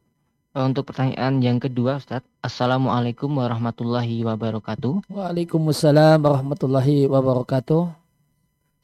Untuk 0.53 0.93
pertanyaan 0.93 1.41
yang 1.41 1.57
kedua 1.57 1.97
Ustaz. 1.97 2.21
Assalamualaikum 2.45 3.33
warahmatullahi 3.33 4.21
wabarakatuh. 4.21 5.09
Waalaikumsalam 5.09 6.21
warahmatullahi 6.21 7.09
wabarakatuh. 7.09 7.89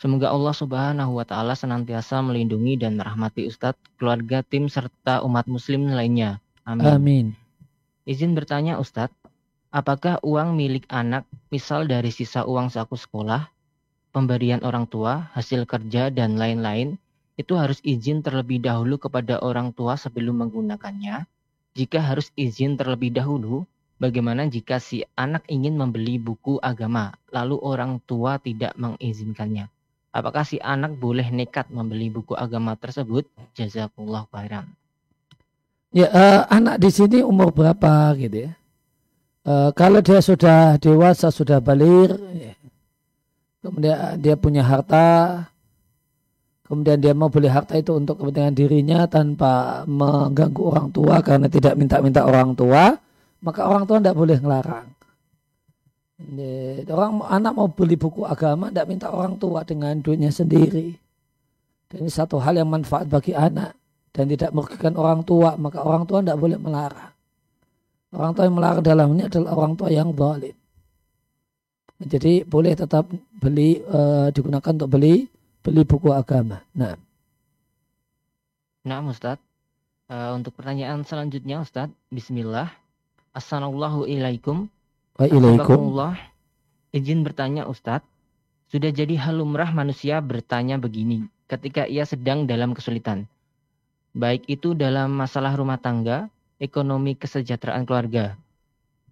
Semoga 0.01 0.33
Allah 0.33 0.55
Subhanahu 0.57 1.21
wa 1.21 1.25
taala 1.27 1.53
senantiasa 1.53 2.23
melindungi 2.25 2.81
dan 2.81 2.97
merahmati 2.97 3.45
Ustadz, 3.45 3.77
keluarga, 3.99 4.41
tim 4.41 4.71
serta 4.71 5.21
umat 5.27 5.45
muslim 5.45 5.91
lainnya. 5.91 6.41
Amin. 6.65 6.87
Amin. 6.87 7.25
Izin 8.07 8.33
bertanya 8.33 8.79
Ustadz, 8.81 9.13
apakah 9.69 10.17
uang 10.23 10.55
milik 10.57 10.87
anak, 10.89 11.27
misal 11.53 11.85
dari 11.85 12.09
sisa 12.09 12.47
uang 12.47 12.71
saku 12.71 12.95
sekolah, 12.95 13.51
pemberian 14.15 14.63
orang 14.63 14.87
tua, 14.87 15.29
hasil 15.35 15.67
kerja, 15.67 16.07
dan 16.09 16.39
lain-lain, 16.39 16.95
itu 17.37 17.53
harus 17.53 17.77
izin 17.85 18.25
terlebih 18.25 18.57
dahulu 18.57 18.97
kepada 18.97 19.37
orang 19.45 19.69
tua 19.69 19.93
sebelum 19.93 20.41
menggunakannya? 20.41 21.29
Jika 21.77 22.01
harus 22.01 22.33
izin 22.33 22.73
terlebih 22.73 23.13
dahulu, 23.13 23.69
bagaimana 24.01 24.49
jika 24.49 24.81
si 24.81 25.05
anak 25.13 25.45
ingin 25.45 25.77
membeli 25.77 26.17
buku 26.17 26.57
agama, 26.57 27.13
lalu 27.29 27.61
orang 27.61 28.01
tua 28.09 28.41
tidak 28.41 28.73
mengizinkannya? 28.73 29.69
Apakah 30.09 30.41
si 30.41 30.57
anak 30.57 30.97
boleh 30.97 31.29
nekat 31.29 31.69
membeli 31.69 32.09
buku 32.09 32.33
agama 32.33 32.73
tersebut? 32.73 33.29
Jazakumullah 33.53 34.25
khairan. 34.33 34.65
Ya 35.93 36.09
uh, 36.09 36.41
anak 36.49 36.81
di 36.81 36.89
sini 36.89 37.21
umur 37.21 37.53
berapa 37.53 38.17
gitu 38.17 38.49
ya? 38.49 38.51
Uh, 39.45 39.69
kalau 39.77 40.01
dia 40.01 40.19
sudah 40.19 40.75
dewasa 40.81 41.29
sudah 41.29 41.61
balir, 41.61 42.17
ya. 42.33 42.57
kemudian 43.61 44.19
dia 44.19 44.35
punya 44.35 44.65
harta, 44.65 45.47
kemudian 46.67 46.99
dia 46.99 47.15
mau 47.15 47.31
beli 47.31 47.47
harta 47.47 47.79
itu 47.79 47.95
untuk 47.95 48.19
kepentingan 48.19 48.53
dirinya 48.53 48.99
tanpa 49.07 49.83
mengganggu 49.87 50.61
orang 50.61 50.87
tua 50.91 51.23
karena 51.23 51.47
tidak 51.47 51.73
minta-minta 51.79 52.27
orang 52.27 52.53
tua, 52.53 52.93
maka 53.41 53.61
orang 53.65 53.87
tua 53.87 53.97
tidak 54.03 54.15
boleh 54.19 54.37
ngelarang. 54.37 54.87
Orang 56.91 57.23
anak 57.29 57.53
mau 57.55 57.69
beli 57.71 57.95
buku 57.95 58.25
agama 58.27 58.73
tidak 58.73 58.89
minta 58.89 59.07
orang 59.13 59.39
tua 59.39 59.63
dengan 59.63 59.95
duitnya 60.01 60.33
sendiri. 60.33 60.91
Dan 61.87 62.03
ini 62.03 62.11
satu 62.11 62.41
hal 62.43 62.59
yang 62.59 62.67
manfaat 62.67 63.07
bagi 63.07 63.31
anak 63.31 63.71
dan 64.11 64.27
tidak 64.27 64.51
merugikan 64.51 64.97
orang 64.99 65.23
tua, 65.23 65.55
maka 65.55 65.79
orang 65.79 66.03
tua 66.03 66.19
tidak 66.19 66.41
boleh 66.41 66.57
melarang. 66.59 67.13
Orang 68.11 68.31
tua 68.33 68.43
yang 68.49 68.55
melarang 68.57 68.83
dalamnya 68.83 69.25
adalah 69.29 69.51
orang 69.55 69.73
tua 69.77 69.89
yang 69.93 70.09
zalim. 70.11 70.55
Jadi 71.97 72.45
boleh 72.45 72.73
tetap 72.77 73.09
beli 73.41 73.81
e, 73.81 73.99
digunakan 74.29 74.69
untuk 74.69 74.89
beli 74.89 75.25
beli 75.61 75.83
buku 75.87 76.11
agama. 76.11 76.61
Nah. 76.75 76.97
Nah, 78.87 79.03
Ustaz. 79.05 79.39
E, 80.07 80.15
untuk 80.31 80.55
pertanyaan 80.55 81.03
selanjutnya 81.03 81.59
Ustaz, 81.61 81.91
bismillah. 82.09 82.71
Assalamualaikum. 83.35 84.71
Waalaikumsalam. 85.19 86.15
Izin 86.95 87.21
bertanya 87.21 87.67
Ustaz. 87.67 88.01
Sudah 88.67 88.91
jadi 88.91 89.15
halumrah 89.15 89.71
manusia 89.71 90.19
bertanya 90.19 90.75
begini 90.75 91.27
ketika 91.47 91.87
ia 91.87 92.03
sedang 92.03 92.43
dalam 92.43 92.75
kesulitan 92.75 93.27
baik 94.17 94.49
itu 94.49 94.73
dalam 94.73 95.13
masalah 95.13 95.53
rumah 95.53 95.77
tangga, 95.77 96.33
ekonomi 96.57 97.13
kesejahteraan 97.13 97.85
keluarga. 97.85 98.33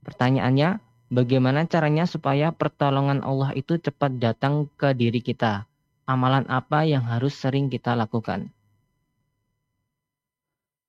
Pertanyaannya, 0.02 0.82
bagaimana 1.14 1.70
caranya 1.70 2.10
supaya 2.10 2.50
pertolongan 2.50 3.22
Allah 3.22 3.54
itu 3.54 3.78
cepat 3.78 4.18
datang 4.18 4.66
ke 4.74 4.98
diri 4.98 5.22
kita? 5.22 5.70
Amalan 6.06 6.46
apa 6.46 6.86
yang 6.86 7.02
harus 7.10 7.34
sering 7.34 7.70
kita 7.70 7.98
lakukan? 7.98 8.54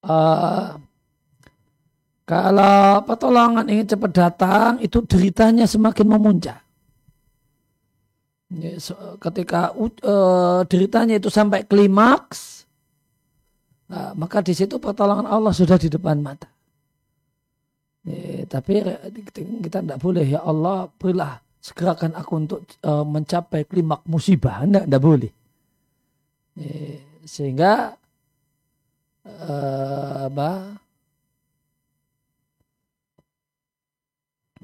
Uh, 0.05 0.77
kalau 2.29 3.01
pertolongan 3.09 3.67
ingin 3.73 3.97
cepat 3.97 4.13
datang, 4.13 4.71
itu 4.85 5.01
deritanya 5.09 5.65
semakin 5.65 6.07
memuncak. 6.07 6.61
Ketika 9.19 9.73
uh, 9.75 10.63
deritanya 10.69 11.19
itu 11.19 11.33
sampai 11.33 11.65
klimaks, 11.65 12.57
Nah, 13.87 14.19
maka 14.19 14.43
di 14.43 14.51
situ 14.51 14.83
pertolongan 14.83 15.31
Allah 15.31 15.55
sudah 15.55 15.79
di 15.79 15.87
depan 15.87 16.19
mata. 16.19 16.51
Eh, 18.07 18.47
tapi 18.47 18.83
kita 19.63 19.83
tidak 19.83 19.99
boleh 19.99 20.27
ya 20.27 20.43
Allah 20.43 20.91
berilah 20.95 21.43
segerakan 21.67 22.15
aku 22.15 22.33
untuk 22.39 22.61
uh, 22.87 23.03
mencapai 23.03 23.67
klimak 23.67 24.07
musibah. 24.07 24.63
Tidak, 24.63 24.87
tidak 24.87 25.03
boleh. 25.03 25.33
Eh, 26.63 27.27
sehingga 27.27 27.99
uh, 29.27 30.31
apa, 30.31 30.79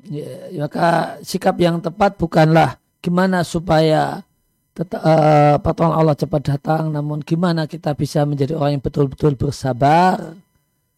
ya, 0.07 0.31
maka 0.62 1.19
sikap 1.27 1.59
yang 1.59 1.83
tepat 1.83 2.15
bukanlah 2.15 2.79
gimana 3.03 3.43
supaya 3.43 4.23
tetap, 4.73 5.03
uh, 5.03 5.59
pertolongan 5.59 5.99
Allah 5.99 6.17
cepat 6.17 6.43
datang 6.55 6.88
namun 6.88 7.21
gimana 7.21 7.67
kita 7.67 7.93
bisa 7.99 8.23
menjadi 8.25 8.57
orang 8.57 8.79
yang 8.79 8.85
betul-betul 8.85 9.37
bersabar 9.37 10.38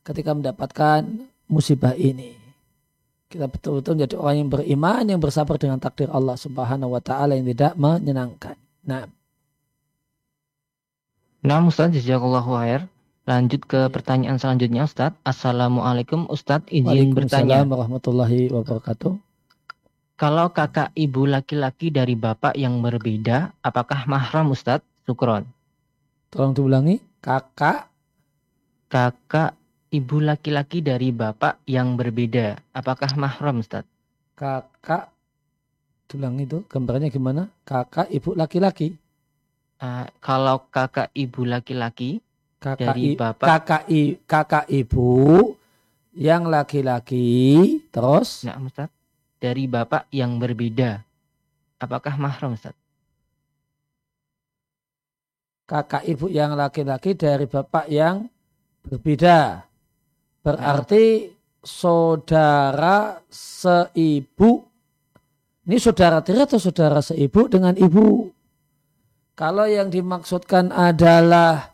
ketika 0.04 0.30
mendapatkan 0.36 1.00
musibah 1.48 1.96
ini 1.96 2.43
kita 3.34 3.50
betul-betul 3.50 3.98
menjadi 3.98 4.14
orang 4.22 4.36
yang 4.38 4.50
beriman 4.54 5.02
yang 5.10 5.18
bersabar 5.18 5.58
dengan 5.58 5.82
takdir 5.82 6.06
Allah 6.14 6.38
Subhanahu 6.38 6.94
wa 6.94 7.02
taala 7.02 7.34
yang 7.34 7.50
tidak 7.50 7.74
menyenangkan. 7.74 8.54
Nah. 8.86 9.10
Nah, 11.42 11.60
Ustaz, 11.66 11.90
jazakallahu 11.90 12.54
khair. 12.56 12.86
Lanjut 13.26 13.66
ke 13.66 13.90
pertanyaan 13.90 14.38
selanjutnya, 14.38 14.86
Ustaz. 14.86 15.12
Assalamualaikum, 15.26 16.30
Ustaz. 16.30 16.62
Izin 16.70 17.12
bertanya. 17.12 17.66
warahmatullahi 17.66 18.54
wabarakatuh. 18.54 19.18
Kalau 20.14 20.46
kakak 20.54 20.94
ibu 20.94 21.26
laki-laki 21.26 21.90
dari 21.90 22.14
bapak 22.14 22.54
yang 22.54 22.78
berbeda, 22.78 23.50
apakah 23.66 24.06
mahram 24.06 24.54
Ustadz? 24.54 24.86
Sukron. 25.04 25.42
Tolong 26.30 26.54
diulangi. 26.54 27.02
Kakak. 27.18 27.90
Kakak 28.86 29.58
ibu 29.94 30.18
laki-laki 30.18 30.82
dari 30.82 31.14
bapak 31.14 31.62
yang 31.70 31.94
berbeda, 31.94 32.58
apakah 32.74 33.14
mahram 33.14 33.62
Ustadz? 33.62 33.94
kakak 34.34 35.14
tulang 36.10 36.42
itu 36.42 36.66
gambarnya 36.66 37.06
gimana? 37.06 37.46
Kakak 37.62 38.10
ibu 38.10 38.34
laki-laki. 38.34 38.98
Uh, 39.78 40.06
kalau 40.18 40.66
kakak 40.70 41.14
ibu 41.14 41.46
laki-laki 41.46 42.18
kakak 42.62 42.80
dari 42.80 43.06
bapak 43.18 43.46
kakak 43.46 43.82
i, 43.92 44.02
kakak 44.24 44.66
ibu 44.72 45.10
yang 46.16 46.48
laki-laki 46.48 47.82
terus 47.92 48.48
nah 48.48 48.56
Ustaz 48.62 48.88
dari 49.36 49.68
bapak 49.68 50.08
yang 50.14 50.40
berbeda 50.40 51.04
apakah 51.76 52.16
mahram 52.16 52.56
Ustaz 52.56 52.72
kakak 55.68 56.06
ibu 56.08 56.32
yang 56.32 56.56
laki-laki 56.56 57.12
dari 57.12 57.44
bapak 57.44 57.90
yang 57.92 58.24
berbeda 58.86 59.68
berarti 60.44 61.32
saudara 61.64 63.24
seibu 63.32 64.74
ini 65.64 65.80
saudara 65.80 66.20
tiri 66.20 66.44
atau 66.44 66.60
saudara 66.60 67.00
seibu 67.00 67.48
dengan 67.48 67.72
ibu? 67.72 68.28
Kalau 69.32 69.64
yang 69.64 69.88
dimaksudkan 69.88 70.68
adalah 70.70 71.72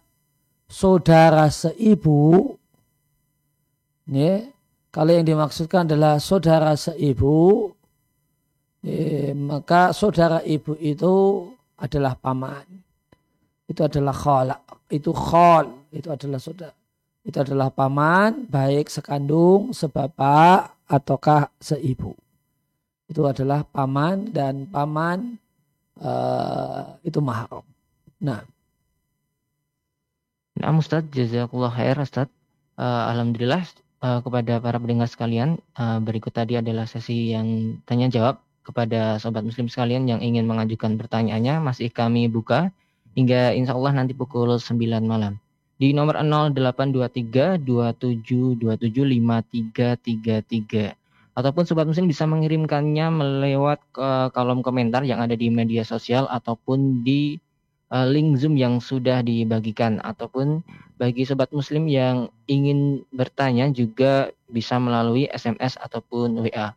saudara 0.70 1.50
seibu, 1.50 2.54
ya, 4.06 4.46
kalau 4.94 5.10
yang 5.10 5.26
dimaksudkan 5.26 5.90
adalah 5.90 6.22
saudara 6.22 6.78
seibu, 6.78 7.74
ya, 8.86 9.34
maka 9.34 9.90
saudara 9.90 10.38
ibu 10.46 10.78
itu 10.78 11.50
adalah 11.74 12.14
paman. 12.14 12.64
Itu 13.66 13.82
adalah 13.82 14.14
khol, 14.14 14.54
itu 14.86 15.10
khol, 15.10 15.66
itu 15.90 16.08
adalah 16.08 16.38
saudara. 16.38 16.79
Itu 17.24 17.44
adalah 17.44 17.68
paman, 17.68 18.48
baik 18.48 18.88
sekandung, 18.88 19.76
sebapak, 19.76 20.72
ataukah 20.88 21.52
seibu 21.60 22.16
itu 23.10 23.26
adalah 23.26 23.66
paman 23.66 24.30
dan 24.30 24.70
paman 24.70 25.34
uh, 25.98 26.94
itu 27.02 27.18
mahram. 27.18 27.66
Nah. 28.22 28.46
Nah, 30.54 30.70
Ustaz, 30.78 31.10
jazakallah 31.10 31.74
khair 31.74 31.98
Ustaz. 31.98 32.30
Uh, 32.78 33.10
Alhamdulillah 33.10 33.66
uh, 34.06 34.22
kepada 34.22 34.62
para 34.62 34.78
pendengar 34.78 35.10
sekalian, 35.10 35.58
uh, 35.74 35.98
berikut 35.98 36.30
tadi 36.30 36.54
adalah 36.54 36.86
sesi 36.86 37.34
yang 37.34 37.82
tanya 37.84 38.06
jawab 38.06 38.38
kepada 38.62 39.18
sobat 39.18 39.42
muslim 39.42 39.66
sekalian 39.66 40.06
yang 40.06 40.22
ingin 40.22 40.46
mengajukan 40.46 40.94
pertanyaannya 40.94 41.58
masih 41.58 41.90
kami 41.90 42.30
buka 42.30 42.70
hingga 43.18 43.50
insya 43.58 43.74
Allah 43.74 43.90
nanti 43.98 44.14
pukul 44.14 44.54
9 44.54 44.78
malam 45.02 45.40
di 45.80 45.96
nomor 45.96 46.20
0823 46.20 47.64
27 47.64 48.60
27 48.60 48.92
5333 48.92 50.92
ataupun 51.32 51.64
sobat 51.64 51.88
muslim 51.88 52.04
bisa 52.04 52.28
mengirimkannya 52.28 53.08
melewat 53.08 53.80
ke 53.88 54.28
kolom 54.36 54.60
komentar 54.60 55.00
yang 55.08 55.24
ada 55.24 55.32
di 55.32 55.48
media 55.48 55.80
sosial 55.80 56.28
ataupun 56.28 57.00
di 57.00 57.40
uh, 57.88 58.04
link 58.04 58.36
Zoom 58.36 58.60
yang 58.60 58.76
sudah 58.76 59.24
dibagikan 59.24 60.04
ataupun 60.04 60.60
bagi 61.00 61.24
sobat 61.24 61.48
muslim 61.56 61.88
yang 61.88 62.28
ingin 62.44 63.08
bertanya 63.08 63.72
juga 63.72 64.36
bisa 64.52 64.76
melalui 64.76 65.32
SMS 65.32 65.80
ataupun 65.80 66.44
WA. 66.44 66.76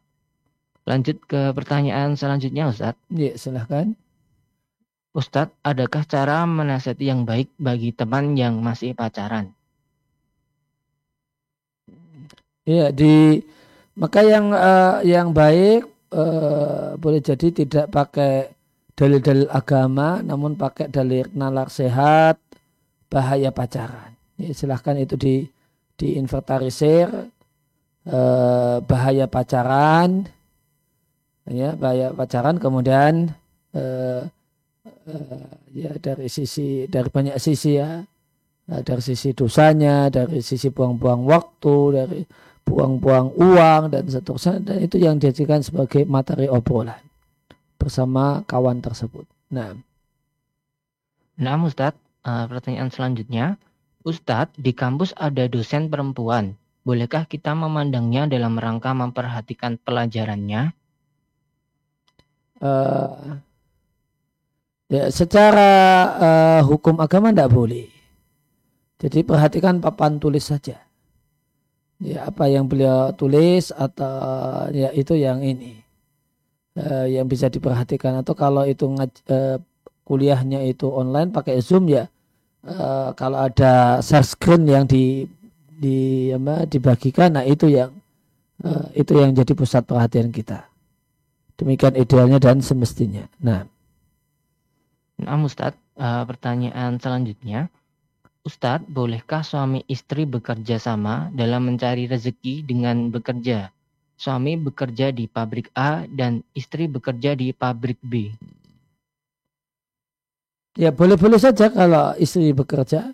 Lanjut 0.87 1.19
ke 1.27 1.51
pertanyaan 1.51 2.15
selanjutnya 2.15 2.71
Ustaz. 2.71 2.95
Ya, 3.11 3.35
silahkan. 3.35 3.99
Ustadz, 5.13 5.53
adakah 5.61 6.09
cara 6.09 6.41
menasihati 6.49 7.05
yang 7.05 7.21
baik 7.21 7.53
bagi 7.61 7.93
teman 7.93 8.33
yang 8.33 8.57
masih 8.65 8.97
pacaran? 8.97 9.53
Iya, 12.65 12.89
di 12.89 13.37
maka 13.93 14.25
yang 14.25 14.49
uh, 14.49 15.05
yang 15.05 15.29
baik 15.29 15.85
uh, 16.17 16.97
boleh 16.97 17.21
jadi 17.21 17.53
tidak 17.53 17.93
pakai 17.93 18.49
dalil-dalil 18.97 19.53
agama, 19.53 20.25
namun 20.25 20.57
pakai 20.57 20.89
dalil 20.89 21.29
nalar 21.37 21.69
sehat, 21.69 22.41
bahaya 23.05 23.53
pacaran. 23.53 24.17
Ya, 24.41 24.49
silahkan 24.57 24.97
itu 24.97 25.13
di 25.13 25.35
diinventarisir 25.93 27.29
uh, 28.09 28.81
bahaya 28.81 29.29
pacaran, 29.29 30.25
ya 31.45 31.77
bahaya 31.77 32.09
pacaran, 32.17 32.57
kemudian 32.57 33.29
uh, 33.77 34.25
uh, 35.07 35.53
ya 35.71 35.91
dari 35.99 36.27
sisi 36.27 36.87
dari 36.87 37.09
banyak 37.09 37.37
sisi 37.39 37.79
ya, 37.79 38.03
dari 38.67 39.03
sisi 39.03 39.35
dosanya, 39.35 40.07
dari 40.07 40.39
sisi 40.39 40.71
buang-buang 40.71 41.27
waktu, 41.27 41.77
dari 41.91 42.19
buang-buang 42.63 43.35
uang 43.35 43.81
dan 43.91 44.03
seterusnya. 44.07 44.63
Dan 44.63 44.77
itu 44.83 44.95
yang 44.99 45.19
dijadikan 45.19 45.59
sebagai 45.59 46.07
materi 46.07 46.47
obrolan 46.47 46.99
bersama 47.75 48.47
kawan 48.47 48.79
tersebut. 48.79 49.27
Nah, 49.51 49.75
nah 51.35 51.59
Ustadz, 51.59 51.99
uh, 52.23 52.47
pertanyaan 52.47 52.87
selanjutnya, 52.87 53.59
Ustadz 54.07 54.55
di 54.55 54.71
kampus 54.71 55.11
ada 55.19 55.43
dosen 55.51 55.91
perempuan, 55.91 56.55
bolehkah 56.87 57.27
kita 57.27 57.51
memandangnya 57.51 58.31
dalam 58.31 58.55
rangka 58.55 58.95
memperhatikan 58.95 59.75
pelajarannya? 59.83 60.71
Uh, 62.63 63.43
ya, 64.93 65.09
secara 65.09 65.71
uh, 66.21 66.61
hukum 66.69 67.01
agama 67.01 67.33
tidak 67.33 67.49
boleh. 67.49 67.89
Jadi 69.01 69.25
perhatikan 69.25 69.81
papan 69.81 70.21
tulis 70.21 70.45
saja. 70.45 70.77
Ya 71.97 72.27
apa 72.27 72.45
yang 72.51 72.69
beliau 72.69 73.11
tulis 73.15 73.73
atau 73.73 74.69
ya 74.69 74.93
itu 74.93 75.17
yang 75.17 75.41
ini. 75.41 75.81
Uh, 76.77 77.09
yang 77.09 77.25
bisa 77.25 77.49
diperhatikan. 77.49 78.21
Atau 78.21 78.37
kalau 78.37 78.63
itu 78.69 78.85
uh, 78.87 79.57
kuliahnya 80.03 80.63
itu 80.67 80.87
online 80.87 81.31
pakai 81.31 81.59
zoom 81.63 81.87
ya 81.87 82.07
uh, 82.67 83.11
kalau 83.15 83.39
ada 83.39 83.99
share 84.03 84.25
screen 84.25 84.67
yang 84.67 84.85
di 84.87 85.27
di 85.73 86.31
apa 86.31 86.63
dibagikan 86.67 87.35
nah 87.35 87.43
itu 87.43 87.67
yang 87.67 87.91
uh, 88.63 88.87
itu 88.95 89.15
yang 89.19 89.35
jadi 89.35 89.51
pusat 89.55 89.83
perhatian 89.83 90.31
kita. 90.31 90.67
Demikian 91.53 91.93
idealnya 91.93 92.41
dan 92.41 92.65
semestinya. 92.65 93.29
Nah 93.43 93.67
Nah, 95.21 95.37
Ustadz, 95.45 95.77
uh, 95.99 96.25
pertanyaan 96.25 96.97
selanjutnya, 96.97 97.69
Ustadz, 98.43 98.89
bolehkah 98.89 99.45
suami 99.45 99.85
istri 99.85 100.25
bekerja 100.25 100.81
sama 100.81 101.29
dalam 101.31 101.69
mencari 101.69 102.09
rezeki 102.09 102.65
dengan 102.65 103.13
bekerja? 103.13 103.69
Suami 104.17 104.57
bekerja 104.57 105.13
di 105.13 105.29
pabrik 105.29 105.69
A 105.77 106.03
dan 106.09 106.41
istri 106.57 106.89
bekerja 106.89 107.37
di 107.37 107.53
pabrik 107.53 108.01
B. 108.03 108.33
Ya 110.73 110.89
boleh-boleh 110.89 111.37
saja 111.37 111.69
kalau 111.69 112.17
istri 112.17 112.49
bekerja. 112.51 113.13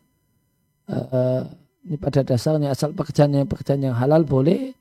Uh, 0.89 1.45
ini 1.85 2.01
pada 2.01 2.25
dasarnya 2.25 2.73
asal 2.73 2.97
pekerjaannya 2.97 3.45
pekerjaan 3.45 3.85
yang 3.85 3.95
halal 3.95 4.25
boleh 4.25 4.73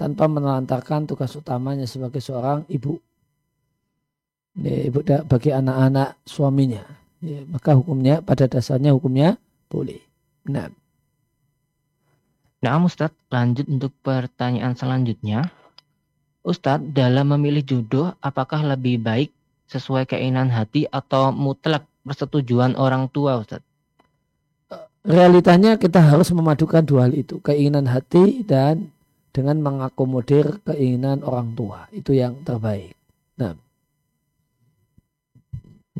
tanpa 0.00 0.24
menelantarkan 0.24 1.04
tugas 1.04 1.36
utamanya 1.36 1.84
sebagai 1.84 2.24
seorang 2.24 2.64
ibu. 2.72 2.96
Ya, 4.60 4.76
ibu 4.92 5.00
bagi 5.02 5.50
anak-anak 5.56 6.20
suaminya. 6.28 6.84
Ya, 7.24 7.40
maka 7.48 7.72
hukumnya 7.76 8.20
pada 8.20 8.44
dasarnya 8.44 8.92
hukumnya 8.92 9.40
boleh. 9.72 10.00
Nah. 10.44 10.68
Nah, 12.60 12.76
Ustadz, 12.84 13.16
lanjut 13.32 13.64
untuk 13.72 13.92
pertanyaan 14.04 14.76
selanjutnya. 14.76 15.48
Ustadz, 16.44 16.92
dalam 16.92 17.32
memilih 17.32 17.64
jodoh, 17.64 18.12
apakah 18.20 18.60
lebih 18.60 19.00
baik 19.00 19.32
sesuai 19.72 20.04
keinginan 20.04 20.52
hati 20.52 20.84
atau 20.92 21.32
mutlak 21.32 21.88
persetujuan 22.04 22.76
orang 22.76 23.08
tua, 23.08 23.40
Ustadz? 23.40 23.64
Realitanya 25.00 25.80
kita 25.80 26.04
harus 26.04 26.28
memadukan 26.36 26.84
dua 26.84 27.08
hal 27.08 27.16
itu, 27.16 27.40
keinginan 27.40 27.88
hati 27.88 28.44
dan 28.44 28.92
dengan 29.32 29.64
mengakomodir 29.64 30.60
keinginan 30.68 31.24
orang 31.24 31.56
tua. 31.56 31.88
Itu 31.88 32.12
yang 32.12 32.44
terbaik. 32.44 32.92
Nah. 33.40 33.56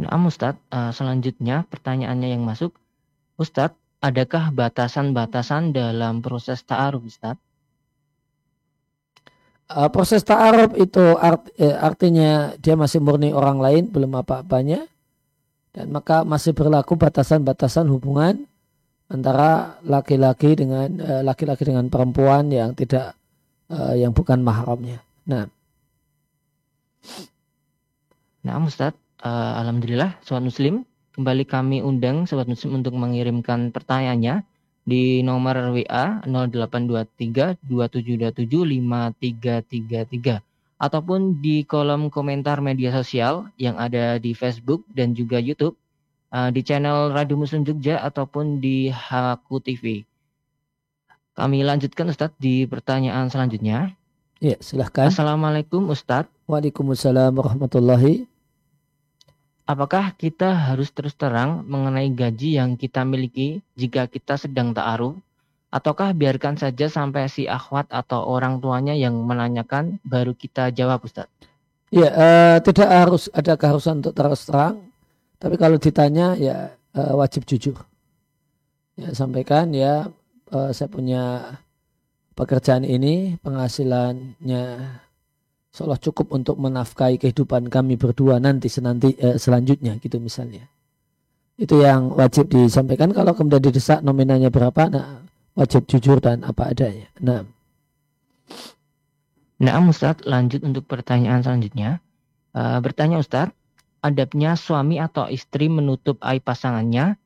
Nah, 0.00 0.16
Ustadz, 0.24 0.60
eh, 0.72 0.92
selanjutnya 0.96 1.68
pertanyaannya 1.68 2.28
yang 2.32 2.42
masuk, 2.42 2.72
Ustadz, 3.36 3.76
adakah 4.00 4.48
batasan-batasan 4.56 5.76
dalam 5.76 6.24
proses 6.24 6.64
ta'aruf, 6.64 7.04
Ustadz? 7.04 7.40
Uh, 9.70 9.86
proses 9.86 10.26
ta'aruf 10.26 10.74
itu 10.74 11.14
art, 11.14 11.46
eh, 11.54 11.70
artinya 11.70 12.58
dia 12.58 12.74
masih 12.74 12.98
murni 12.98 13.30
orang 13.30 13.62
lain, 13.62 13.84
belum 13.86 14.18
apa-apanya. 14.18 14.82
Dan 15.70 15.94
maka 15.94 16.26
masih 16.26 16.50
berlaku 16.50 16.98
batasan-batasan 16.98 17.86
hubungan 17.86 18.50
antara 19.06 19.78
laki-laki 19.86 20.58
dengan 20.58 20.90
eh, 20.98 21.22
laki-laki 21.22 21.70
dengan 21.70 21.86
perempuan 21.86 22.50
yang 22.50 22.74
tidak 22.74 23.14
uh, 23.70 23.94
yang 23.94 24.10
bukan 24.10 24.42
mahramnya. 24.42 24.98
Nah. 25.30 25.46
Nah, 28.42 28.54
Ustaz, 28.66 28.98
uh, 29.24 29.52
alhamdulillah 29.60 30.16
soal 30.24 30.44
muslim 30.44 30.84
Kembali 31.10 31.42
kami 31.42 31.82
undang 31.82 32.22
Sobat 32.24 32.46
Muslim 32.46 32.80
untuk 32.80 32.94
mengirimkan 32.94 33.74
pertanyaannya 33.74 34.46
di 34.86 35.26
nomor 35.26 35.74
WA 35.74 36.22
0823 36.22 37.60
2727 37.66 38.40
5333 38.46 40.40
ataupun 40.80 41.42
di 41.42 41.66
kolom 41.66 42.08
komentar 42.08 42.62
media 42.62 42.94
sosial 42.94 43.50
yang 43.60 43.74
ada 43.76 44.22
di 44.22 44.32
Facebook 44.32 44.86
dan 44.94 45.12
juga 45.12 45.42
YouTube 45.42 45.74
uh, 46.30 46.48
di 46.54 46.62
channel 46.62 47.10
Radio 47.10 47.34
Muslim 47.36 47.66
Jogja 47.66 48.00
ataupun 48.06 48.62
di 48.62 48.88
Haku 48.88 49.58
TV. 49.60 50.06
Kami 51.34 51.66
lanjutkan 51.66 52.06
Ustadz 52.06 52.38
di 52.38 52.70
pertanyaan 52.70 53.26
selanjutnya. 53.28 53.98
Ya, 54.38 54.56
silahkan. 54.62 55.10
Assalamualaikum 55.10 55.90
Ustadz. 55.90 56.30
Waalaikumsalam 56.46 57.34
warahmatullahi. 57.34 58.29
Apakah 59.70 60.18
kita 60.18 60.50
harus 60.50 60.90
terus 60.90 61.14
terang 61.14 61.62
mengenai 61.62 62.10
gaji 62.10 62.58
yang 62.58 62.74
kita 62.74 63.06
miliki 63.06 63.62
jika 63.78 64.10
kita 64.10 64.34
sedang 64.34 64.74
ta'aruf? 64.74 65.14
Ataukah 65.70 66.10
biarkan 66.10 66.58
saja 66.58 66.90
sampai 66.90 67.30
si 67.30 67.46
akhwat 67.46 67.86
atau 67.94 68.26
orang 68.26 68.58
tuanya 68.58 68.98
yang 68.98 69.14
menanyakan 69.22 70.02
baru 70.02 70.34
kita 70.34 70.74
jawab 70.74 71.06
Ustaz? 71.06 71.30
Ya, 71.94 72.10
uh, 72.10 72.58
tidak 72.58 72.90
harus 72.90 73.30
ada 73.30 73.54
keharusan 73.54 74.02
untuk 74.02 74.10
terus 74.10 74.42
terang. 74.42 74.90
Tapi 75.38 75.54
kalau 75.54 75.78
ditanya 75.78 76.34
ya 76.34 76.74
uh, 76.98 77.14
wajib 77.14 77.46
jujur. 77.46 77.78
Ya, 78.98 79.14
sampaikan 79.14 79.70
ya 79.70 80.10
uh, 80.50 80.74
saya 80.74 80.90
punya 80.90 81.54
pekerjaan 82.34 82.82
ini 82.82 83.38
penghasilannya 83.38 84.64
seolah 85.70 85.98
cukup 86.02 86.34
untuk 86.34 86.58
menafkahi 86.58 87.22
kehidupan 87.22 87.70
kami 87.70 87.94
berdua 87.94 88.42
nanti 88.42 88.66
senanti 88.66 89.14
eh, 89.16 89.38
selanjutnya 89.38 89.98
gitu 90.02 90.18
misalnya 90.18 90.66
itu 91.60 91.78
yang 91.84 92.10
wajib 92.16 92.48
disampaikan 92.48 93.12
kalau 93.12 93.36
kemudian 93.36 93.60
didesak 93.60 94.00
nominalnya 94.00 94.48
berapa 94.48 94.88
nah 94.90 95.20
wajib 95.60 95.84
jujur 95.84 96.24
dan 96.24 96.40
apa 96.46 96.72
adanya. 96.72 97.08
Nah. 97.20 97.44
Nah, 99.60 99.76
Ustaz, 99.84 100.24
lanjut 100.24 100.64
untuk 100.64 100.88
pertanyaan 100.88 101.44
selanjutnya. 101.44 102.00
Uh, 102.56 102.80
bertanya 102.80 103.20
Ustaz, 103.20 103.52
adabnya 104.00 104.56
suami 104.56 104.96
atau 104.96 105.28
istri 105.28 105.68
menutup 105.68 106.16
aib 106.24 106.40
pasangannya. 106.40 107.20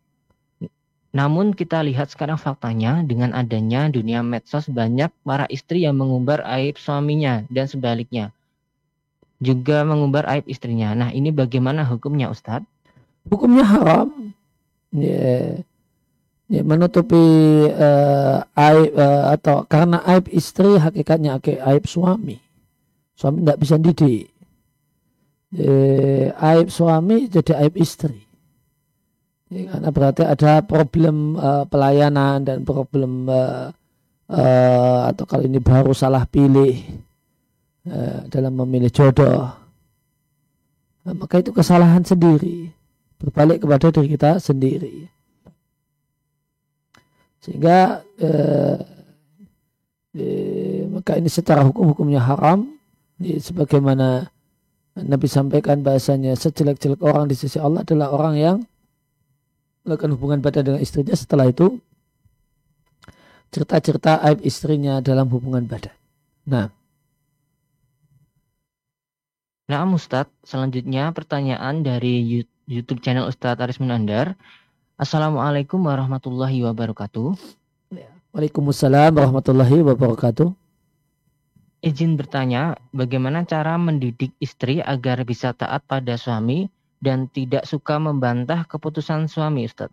Namun 1.14 1.54
kita 1.54 1.78
lihat 1.86 2.10
sekarang 2.10 2.34
faktanya 2.42 3.06
dengan 3.06 3.30
adanya 3.38 3.86
dunia 3.86 4.18
medsos 4.26 4.66
banyak 4.66 5.14
para 5.22 5.46
istri 5.46 5.86
yang 5.86 5.94
mengumbar 5.94 6.42
aib 6.58 6.74
suaminya 6.74 7.46
dan 7.54 7.70
sebaliknya. 7.70 8.33
Juga 9.42 9.82
mengumbar 9.82 10.26
aib 10.30 10.46
istrinya. 10.46 10.94
Nah 10.94 11.10
ini 11.10 11.34
bagaimana 11.34 11.86
hukumnya 11.86 12.30
Ustadz? 12.30 12.68
Hukumnya 13.26 13.64
haram. 13.66 14.34
Yeah 14.94 15.66
ya, 16.48 16.62
menutupi 16.62 17.24
uh, 17.72 18.44
aib 18.44 18.90
uh, 18.96 19.32
atau 19.36 19.64
karena 19.64 20.04
aib 20.16 20.28
istri 20.32 20.76
hakikatnya 20.76 21.40
aib 21.40 21.84
suami 21.88 22.40
suami 23.14 23.44
tidak 23.44 23.58
bisa 23.60 23.76
didik 23.80 24.28
ya, 25.54 25.74
aib 26.52 26.68
suami 26.68 27.30
jadi 27.30 27.64
aib 27.64 27.74
istri 27.80 28.22
ya, 29.48 29.72
karena 29.72 29.88
berarti 29.90 30.22
ada 30.26 30.60
problem 30.64 31.38
uh, 31.38 31.64
pelayanan 31.68 32.44
dan 32.44 32.62
problem 32.66 33.26
uh, 33.30 33.72
uh, 34.28 35.00
atau 35.08 35.24
kali 35.24 35.48
ini 35.48 35.60
baru 35.62 35.96
salah 35.96 36.28
pilih 36.28 36.76
dalam 38.32 38.52
memilih 38.64 38.88
jodoh 38.88 39.52
nah, 41.04 41.14
maka 41.14 41.44
itu 41.44 41.52
kesalahan 41.52 42.00
sendiri 42.00 42.72
berbalik 43.20 43.60
kepada 43.60 43.92
diri 43.92 44.08
kita 44.16 44.40
sendiri 44.40 45.12
sehingga 47.44 48.00
eh, 48.16 48.76
eh, 50.16 50.80
maka 50.88 51.20
ini 51.20 51.28
secara 51.28 51.60
hukum 51.60 51.92
hukumnya 51.92 52.24
haram. 52.24 52.72
Eh, 53.20 53.36
sebagaimana 53.36 54.32
Nabi 54.96 55.28
sampaikan 55.28 55.84
bahasanya 55.84 56.40
sejelek-jelek 56.40 57.04
orang 57.04 57.28
di 57.28 57.36
sisi 57.36 57.60
Allah 57.60 57.84
adalah 57.84 58.16
orang 58.16 58.34
yang 58.40 58.56
melakukan 59.84 60.16
hubungan 60.16 60.40
badan 60.40 60.72
dengan 60.72 60.80
istrinya 60.80 61.12
setelah 61.12 61.44
itu 61.44 61.76
cerita-cerita 63.52 64.24
aib 64.24 64.40
istrinya 64.40 65.04
dalam 65.04 65.28
hubungan 65.28 65.68
badan. 65.68 65.92
Nah. 66.48 66.72
Nah, 69.64 69.80
Ustadz, 69.88 70.28
selanjutnya 70.44 71.08
pertanyaan 71.16 71.80
dari 71.80 72.44
YouTube 72.68 73.00
channel 73.00 73.24
Ustadz 73.32 73.64
Aris 73.64 73.80
Munandar. 73.80 74.36
Assalamualaikum 75.00 75.80
warahmatullahi 75.80 76.60
wabarakatuh. 76.68 77.32
Waalaikumsalam 78.36 79.16
warahmatullahi 79.16 79.80
wabarakatuh. 79.80 80.52
Izin 81.80 82.20
bertanya, 82.20 82.76
bagaimana 82.92 83.48
cara 83.48 83.80
mendidik 83.80 84.36
istri 84.36 84.84
agar 84.84 85.24
bisa 85.24 85.56
taat 85.56 85.80
pada 85.88 86.20
suami 86.20 86.68
dan 87.00 87.32
tidak 87.32 87.64
suka 87.64 87.96
membantah 87.96 88.68
keputusan 88.68 89.32
suami, 89.32 89.64
Ustaz? 89.64 89.88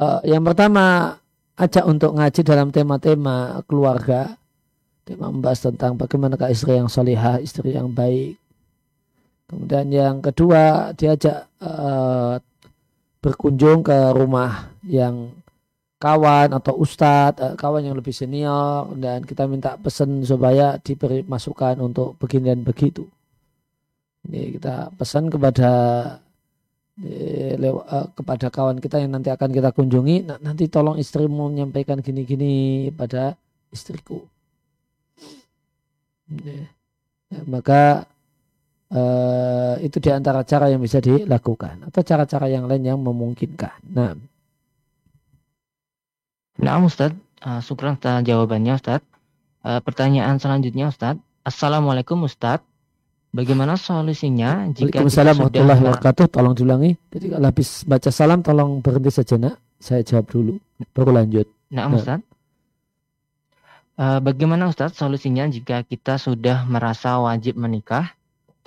Uh, 0.00 0.24
yang 0.24 0.40
pertama, 0.48 1.20
ajak 1.60 1.84
untuk 1.84 2.16
ngaji 2.16 2.40
dalam 2.40 2.72
tema-tema 2.72 3.60
keluarga. 3.68 4.32
Tema 5.08 5.32
membahas 5.32 5.64
tentang 5.64 5.96
bagaimana 5.96 6.36
istri 6.52 6.76
yang 6.76 6.92
solihah, 6.92 7.40
istri 7.40 7.72
yang 7.72 7.88
baik. 7.88 8.36
Kemudian 9.48 9.88
yang 9.88 10.20
kedua, 10.20 10.92
diajak 10.92 11.48
uh, 11.64 12.36
berkunjung 13.24 13.80
ke 13.80 13.96
rumah 14.12 14.68
yang 14.84 15.32
kawan 15.96 16.52
atau 16.52 16.76
ustadz, 16.76 17.40
eh, 17.40 17.54
kawan 17.56 17.88
yang 17.88 17.96
lebih 17.96 18.12
senior 18.12 18.92
dan 19.00 19.24
kita 19.24 19.48
minta 19.48 19.80
pesan 19.80 20.22
supaya 20.28 20.76
diberi 20.78 21.24
masukan 21.24 21.80
untuk 21.80 22.20
begini 22.20 22.52
dan 22.52 22.60
begitu. 22.60 23.08
Ini 24.28 24.60
kita 24.60 24.92
pesan 24.92 25.32
kepada 25.32 25.70
uh, 27.00 28.06
kepada 28.12 28.46
kawan 28.52 28.76
kita 28.76 29.00
yang 29.00 29.16
nanti 29.16 29.32
akan 29.32 29.50
kita 29.56 29.72
kunjungi, 29.72 30.28
nanti 30.44 30.68
tolong 30.68 31.00
istrimu 31.00 31.48
menyampaikan 31.48 32.04
gini-gini 32.04 32.92
pada 32.92 33.40
istriku. 33.72 34.20
Ya, 36.28 37.40
maka 37.44 38.04
uh, 38.92 39.76
itu 39.80 40.00
di 40.00 40.10
antara 40.12 40.44
cara 40.44 40.68
yang 40.68 40.80
bisa 40.80 41.00
dilakukan 41.00 41.88
atau 41.88 42.00
cara-cara 42.04 42.48
yang 42.48 42.68
lain 42.68 42.84
yang 42.84 43.00
memungkinkan. 43.00 43.80
Nah, 43.88 44.12
nah 46.60 46.80
Ustaz, 46.84 47.12
uh, 47.44 47.60
syukur 47.64 47.92
atas 47.92 48.24
jawabannya 48.24 48.76
Ustaz. 48.76 49.00
Uh, 49.64 49.80
pertanyaan 49.84 50.40
selanjutnya 50.40 50.88
Ustaz. 50.88 51.20
Assalamualaikum 51.44 52.20
Ustaz. 52.24 52.60
Bagaimana 53.28 53.76
solusinya 53.76 54.72
jika 54.72 55.04
Waalaikumsalam 55.04 55.36
warahmatullahi 55.36 55.80
wabarakatuh. 55.84 56.26
Tolong 56.32 56.54
diulangi. 56.56 56.96
Jadi 57.12 57.26
kalau 57.28 57.46
habis 57.48 57.84
baca 57.84 58.08
salam 58.08 58.40
tolong 58.40 58.80
berhenti 58.80 59.12
sejenak. 59.12 59.60
Saya 59.76 60.00
jawab 60.00 60.32
dulu. 60.32 60.56
Baru 60.96 61.12
lanjut. 61.12 61.44
Nah, 61.68 61.92
nah. 61.92 62.00
Ustaz. 62.00 62.24
Uh, 63.98 64.22
bagaimana 64.22 64.70
Ustaz 64.70 64.94
solusinya 64.94 65.50
jika 65.50 65.82
kita 65.82 66.22
sudah 66.22 66.62
merasa 66.70 67.18
wajib 67.18 67.58
menikah 67.58 68.14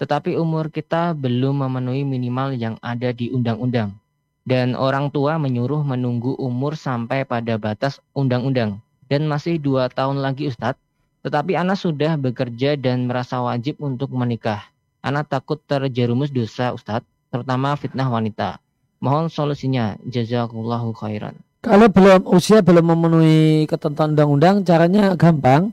tetapi 0.01 0.33
umur 0.33 0.73
kita 0.73 1.13
belum 1.13 1.61
memenuhi 1.61 2.01
minimal 2.01 2.57
yang 2.57 2.81
ada 2.81 3.13
di 3.13 3.29
undang-undang. 3.29 3.93
Dan 4.41 4.73
orang 4.73 5.13
tua 5.13 5.37
menyuruh 5.37 5.85
menunggu 5.85 6.33
umur 6.41 6.73
sampai 6.73 7.21
pada 7.21 7.61
batas 7.61 8.01
undang-undang. 8.17 8.81
Dan 9.05 9.29
masih 9.29 9.61
dua 9.61 9.93
tahun 9.93 10.17
lagi 10.17 10.49
Ustadz, 10.49 10.81
tetapi 11.21 11.53
anak 11.53 11.77
sudah 11.77 12.17
bekerja 12.17 12.73
dan 12.81 13.05
merasa 13.05 13.45
wajib 13.45 13.77
untuk 13.77 14.09
menikah. 14.09 14.65
Anak 15.05 15.29
takut 15.29 15.61
terjerumus 15.69 16.33
dosa 16.33 16.73
Ustadz, 16.73 17.05
terutama 17.29 17.77
fitnah 17.77 18.09
wanita. 18.09 18.57
Mohon 18.97 19.29
solusinya. 19.29 20.01
Jazakumullahu 20.01 20.97
khairan. 20.97 21.37
Kalau 21.61 21.93
belum 21.93 22.25
usia 22.33 22.65
belum 22.65 22.89
memenuhi 22.89 23.69
ketentuan 23.69 24.17
undang-undang, 24.17 24.65
caranya 24.65 25.13
gampang. 25.13 25.69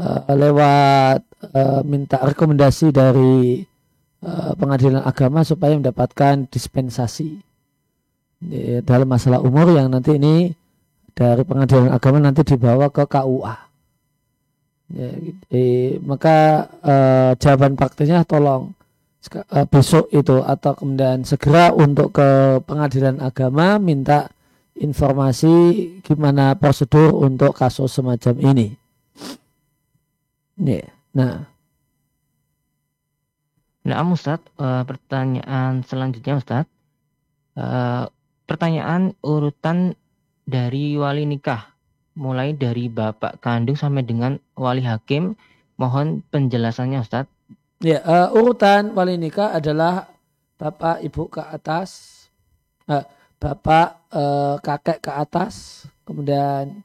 Uh, 0.00 0.32
lewat 0.32 1.20
uh, 1.52 1.82
minta 1.84 2.18
rekomendasi 2.18 2.88
dari 2.88 3.60
uh, 4.24 4.56
pengadilan 4.56 5.04
agama 5.06 5.46
supaya 5.46 5.76
mendapatkan 5.76 6.50
dispensasi. 6.50 7.38
Di, 8.40 8.80
dalam 8.82 9.06
masalah 9.06 9.38
umur 9.44 9.70
yang 9.76 9.92
nanti 9.92 10.16
ini 10.16 10.50
dari 11.12 11.44
pengadilan 11.44 11.92
agama 11.92 12.18
nanti 12.18 12.42
dibawa 12.42 12.88
ke 12.88 13.04
KUA. 13.04 13.56
Ya, 14.90 15.10
eh, 15.54 16.00
maka 16.02 16.66
uh, 16.82 17.30
jawaban 17.38 17.78
praktisnya 17.78 18.26
tolong 18.26 18.74
besok 19.68 20.08
itu 20.10 20.40
atau 20.40 20.72
kemudian 20.74 21.22
segera 21.28 21.76
untuk 21.76 22.16
ke 22.16 22.58
pengadilan 22.64 23.20
agama 23.20 23.76
minta 23.76 24.32
informasi 24.80 25.52
gimana 26.00 26.56
prosedur 26.56 27.12
untuk 27.12 27.52
kasus 27.52 27.92
semacam 27.92 28.34
ini. 28.40 28.72
Yeah. 30.56 30.88
Nah. 31.12 31.46
Nah, 33.80 33.96
Ustaz, 34.12 34.44
uh, 34.60 34.84
pertanyaan 34.84 35.84
selanjutnya 35.84 36.40
Ustaz. 36.40 36.64
Uh, 37.56 38.08
pertanyaan 38.44 39.16
urutan 39.24 39.96
dari 40.44 40.96
wali 40.96 41.24
nikah. 41.28 41.72
Mulai 42.16 42.52
dari 42.56 42.90
bapak 42.90 43.40
kandung 43.40 43.78
sampai 43.78 44.04
dengan 44.04 44.36
wali 44.58 44.84
hakim 44.84 45.38
Mohon 45.80 46.20
penjelasannya 46.28 47.00
Ustaz. 47.00 47.24
Ya, 47.80 48.04
uh, 48.04 48.36
urutan 48.36 48.92
wali 48.92 49.16
nikah 49.16 49.56
adalah 49.56 50.12
bapak 50.60 51.00
ibu 51.00 51.32
ke 51.32 51.40
atas, 51.40 52.28
uh, 52.84 53.00
bapak 53.40 53.99
uh, 54.14 54.60
kakek 54.62 55.02
ke 55.02 55.10
atas, 55.10 55.86
kemudian 56.06 56.82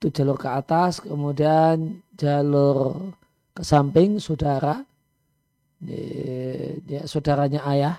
itu 0.00 0.08
jalur 0.10 0.38
ke 0.40 0.48
atas, 0.48 0.98
kemudian 1.04 2.00
jalur 2.16 3.12
ke 3.52 3.62
samping 3.62 4.16
saudara, 4.18 4.82
ya, 5.84 6.00
ya, 6.88 7.00
saudaranya 7.04 7.60
ayah, 7.68 7.96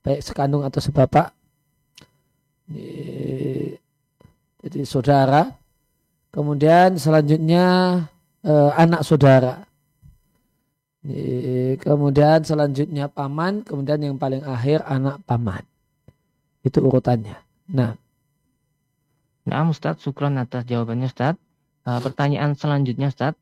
baik 0.00 0.22
sekandung 0.22 0.62
atau 0.62 0.80
sebapak. 0.80 1.34
Ya, 2.72 3.76
jadi 4.64 4.80
saudara, 4.88 5.52
kemudian 6.32 6.96
selanjutnya 6.96 7.64
uh, 8.40 8.70
anak 8.80 9.04
saudara. 9.04 9.68
Kemudian 11.84 12.40
selanjutnya 12.48 13.12
paman, 13.12 13.60
kemudian 13.60 14.00
yang 14.00 14.16
paling 14.16 14.40
akhir 14.40 14.80
anak 14.88 15.20
paman. 15.28 15.60
Itu 16.64 16.80
urutannya. 16.80 17.43
Nah. 17.70 17.96
Nah, 19.44 19.68
Ustaz, 19.68 20.00
syukron 20.00 20.40
atas 20.40 20.64
jawabannya 20.64 21.08
Ustaz. 21.08 21.36
Uh, 21.84 22.00
pertanyaan 22.00 22.56
selanjutnya 22.56 23.12
Ustaz, 23.12 23.36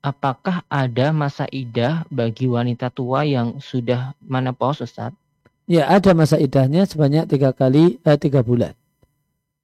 apakah 0.00 0.62
ada 0.70 1.10
masa 1.10 1.50
idah 1.50 2.06
bagi 2.14 2.46
wanita 2.46 2.94
tua 2.94 3.26
yang 3.26 3.58
sudah 3.58 4.14
menopause 4.22 4.86
Ustaz? 4.86 5.10
Ya, 5.68 5.90
ada 5.90 6.14
masa 6.14 6.38
idahnya 6.38 6.86
sebanyak 6.88 7.28
tiga 7.28 7.52
kali, 7.52 8.00
eh, 8.00 8.18
tiga 8.18 8.40
bulan. 8.40 8.72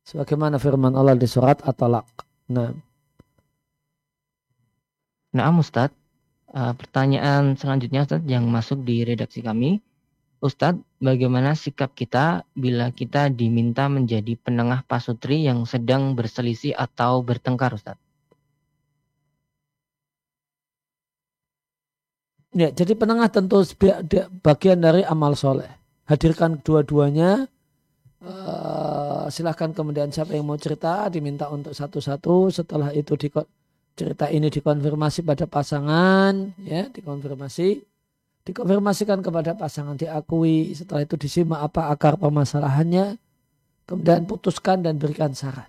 Sebagaimana 0.05 0.61
firman 0.61 0.93
Allah 0.93 1.17
di 1.17 1.25
surat 1.25 1.65
At-Talaq. 1.65 2.07
Nah. 2.53 2.77
Nah, 5.33 5.51
Ustaz, 5.57 5.95
Uh, 6.55 6.71
pertanyaan 6.79 7.59
selanjutnya 7.59 8.07
Ustaz 8.07 8.23
yang 8.31 8.47
masuk 8.47 8.87
di 8.87 9.03
redaksi 9.03 9.43
kami. 9.43 9.83
Ustadz, 10.43 10.83
bagaimana 10.99 11.55
sikap 11.55 11.95
kita 11.95 12.43
bila 12.55 12.91
kita 12.91 13.31
diminta 13.31 13.87
menjadi 13.87 14.35
penengah 14.41 14.83
pasutri 14.85 15.47
yang 15.47 15.65
sedang 15.65 16.17
berselisih 16.19 16.75
atau 16.75 17.23
bertengkar 17.23 17.75
Ustadz? 17.75 18.03
Ya, 22.55 22.71
jadi 22.71 22.95
penengah 22.95 23.27
tentu 23.35 23.67
bagian 24.47 24.79
dari 24.79 25.03
amal 25.03 25.35
soleh. 25.35 25.71
Hadirkan 26.07 26.63
dua-duanya. 26.63 27.51
Uh, 28.25 29.27
silahkan 29.29 29.75
kemudian 29.75 30.09
siapa 30.09 30.33
yang 30.33 30.47
mau 30.47 30.57
cerita 30.57 31.11
diminta 31.11 31.51
untuk 31.51 31.75
satu-satu. 31.75 32.55
Setelah 32.55 32.95
itu 32.95 33.19
di 33.19 33.27
cerita 33.99 34.31
ini 34.31 34.55
dikonfirmasi 34.55 35.27
pada 35.27 35.51
pasangan, 35.51 36.55
ya, 36.63 36.87
dikonfirmasi, 36.95 37.83
dikonfirmasikan 38.45 39.25
kepada 39.25 39.57
pasangan, 39.57 39.97
diakui, 39.97 40.77
setelah 40.77 41.05
itu 41.05 41.17
disimak 41.17 41.65
apa 41.65 41.89
akar 41.89 42.21
permasalahannya, 42.21 43.17
kemudian 43.89 44.29
putuskan 44.29 44.85
dan 44.85 45.01
berikan 45.01 45.33
saran. 45.33 45.69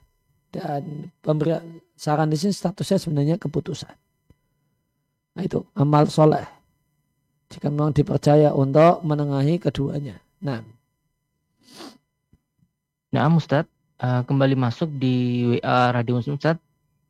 Dan 0.51 1.11
pemberian 1.19 1.83
saran 1.95 2.31
di 2.31 2.39
sini 2.39 2.51
statusnya 2.51 2.99
sebenarnya 2.99 3.35
keputusan. 3.39 3.91
Nah 5.35 5.43
itu 5.43 5.63
amal 5.75 6.07
soleh. 6.07 6.47
Jika 7.51 7.71
memang 7.71 7.95
dipercaya 7.95 8.51
untuk 8.51 9.03
menengahi 9.03 9.59
keduanya. 9.59 10.19
Nah. 10.43 10.63
Nah, 13.15 13.31
Ustadz, 13.31 13.71
uh, 14.03 14.27
kembali 14.27 14.59
masuk 14.59 14.91
di 14.91 15.47
WA 15.55 15.95
Radio 15.95 16.19
Muslim 16.19 16.35
Ustadz. 16.35 16.59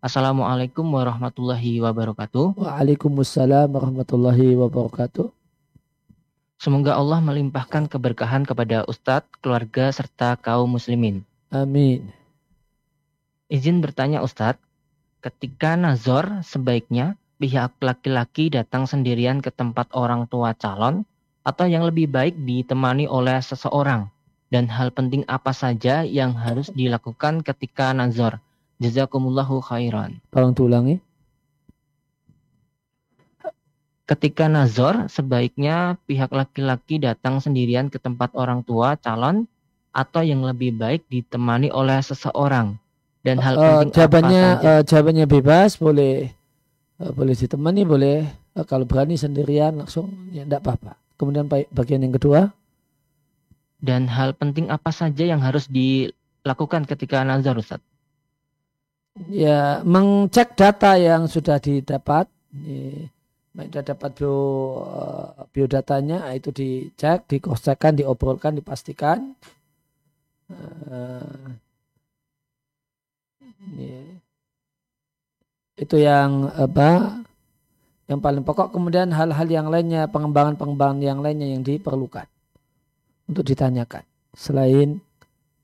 Assalamualaikum 0.06 0.86
warahmatullahi 0.86 1.82
wabarakatuh. 1.82 2.62
Waalaikumsalam 2.62 3.74
warahmatullahi 3.74 4.54
wabarakatuh. 4.54 5.45
Semoga 6.56 6.96
Allah 6.96 7.20
melimpahkan 7.20 7.92
keberkahan 7.92 8.48
kepada 8.48 8.88
Ustadz, 8.88 9.28
keluarga, 9.44 9.92
serta 9.92 10.40
kaum 10.40 10.80
muslimin. 10.80 11.28
Amin. 11.52 12.10
Izin 13.52 13.84
bertanya 13.84 14.24
Ustadz, 14.26 14.64
ketika 15.22 15.76
nazor 15.78 16.42
sebaiknya 16.42 17.20
pihak 17.38 17.78
laki-laki 17.84 18.50
datang 18.50 18.88
sendirian 18.88 19.44
ke 19.44 19.52
tempat 19.52 19.92
orang 19.94 20.26
tua 20.32 20.56
calon 20.56 21.04
atau 21.46 21.68
yang 21.70 21.86
lebih 21.86 22.10
baik 22.10 22.34
ditemani 22.42 23.06
oleh 23.06 23.38
seseorang? 23.44 24.10
Dan 24.50 24.72
hal 24.72 24.94
penting 24.96 25.28
apa 25.28 25.52
saja 25.52 26.08
yang 26.08 26.32
harus 26.34 26.72
dilakukan 26.72 27.44
ketika 27.44 27.92
nazor? 27.92 28.40
Jazakumullahu 28.80 29.60
khairan. 29.60 30.20
Tolong 30.32 30.54
diulangi. 30.56 31.05
Ketika 34.06 34.46
nazar, 34.46 35.10
sebaiknya 35.10 35.98
pihak 36.06 36.30
laki-laki 36.30 37.02
datang 37.02 37.42
sendirian 37.42 37.90
ke 37.90 37.98
tempat 37.98 38.38
orang 38.38 38.62
tua 38.62 38.94
calon 39.02 39.50
atau 39.90 40.22
yang 40.22 40.46
lebih 40.46 40.78
baik 40.78 41.10
ditemani 41.10 41.74
oleh 41.74 41.98
seseorang. 42.06 42.78
Dan 43.26 43.42
hal 43.42 43.58
uh, 43.58 43.62
penting 43.66 43.98
jawabannya 43.98 44.44
apa 44.46 44.62
saja? 44.62 44.70
Uh, 44.70 44.82
jawabannya 44.86 45.26
bebas, 45.26 45.70
boleh 45.82 46.30
uh, 47.02 47.12
boleh 47.18 47.34
ditemani, 47.34 47.82
boleh 47.82 48.18
uh, 48.54 48.66
kalau 48.70 48.86
berani 48.86 49.18
sendirian 49.18 49.82
langsung 49.82 50.30
ya 50.30 50.46
tidak 50.46 50.62
apa-apa. 50.62 50.94
Kemudian 51.18 51.50
bagian 51.50 52.06
yang 52.06 52.14
kedua. 52.14 52.54
Dan 53.82 54.06
hal 54.06 54.38
penting 54.38 54.70
apa 54.70 54.94
saja 54.94 55.26
yang 55.26 55.42
harus 55.42 55.66
dilakukan 55.66 56.86
ketika 56.86 57.26
nazar 57.26 57.58
Ustaz? 57.58 57.82
ya 59.32 59.80
mengcek 59.88 60.60
data 60.60 61.00
yang 61.00 61.32
sudah 61.32 61.56
didapat 61.60 62.28
sudah 63.56 63.84
dapat 63.88 64.12
bio 64.20 64.36
eh, 64.84 65.48
biodatanya 65.56 66.28
itu 66.36 66.52
dicek 66.52 67.24
dikoskan 67.32 67.96
diobrolkan 67.96 68.60
dipastikan. 68.60 69.32
Uh, 70.46 71.58
itu 75.76 75.98
yang 75.98 76.52
apa 76.54 77.24
yang 78.06 78.22
paling 78.22 78.46
pokok. 78.46 78.70
Kemudian 78.76 79.10
hal-hal 79.10 79.48
yang 79.50 79.68
lainnya 79.72 80.06
pengembangan-pengembangan 80.12 81.00
yang 81.02 81.20
lainnya 81.26 81.58
yang 81.58 81.66
diperlukan 81.66 82.30
untuk 83.26 83.44
ditanyakan. 83.48 84.06
Selain 84.38 85.02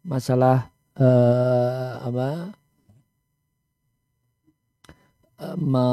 masalah 0.01 0.71
uh, 0.97 2.01
apa 2.01 2.29
me, 5.57 5.85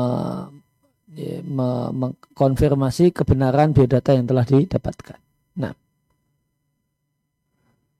ya, 1.14 1.40
me, 1.44 1.92
mengkonfirmasi 1.94 3.14
kebenaran 3.14 3.72
biodata 3.72 4.12
yang 4.12 4.28
telah 4.28 4.44
didapatkan. 4.44 5.18
Nah. 5.56 5.72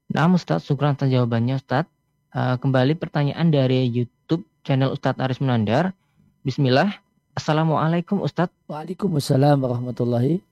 Nah, 0.08 0.28
Ustaz, 0.32 0.64
syukur 0.64 0.88
atas 0.88 1.08
jawabannya, 1.08 1.60
Ustaz. 1.60 1.88
Uh, 2.28 2.60
kembali 2.60 2.92
pertanyaan 3.00 3.48
dari 3.48 3.88
YouTube 3.88 4.44
channel 4.60 4.92
Ustadz 4.92 5.20
Aris 5.20 5.40
Munandar. 5.40 5.96
Bismillah. 6.44 6.92
Assalamualaikum 7.32 8.20
Ustadz. 8.20 8.52
Waalaikumsalam 8.68 9.56
warahmatullahi. 9.56 10.44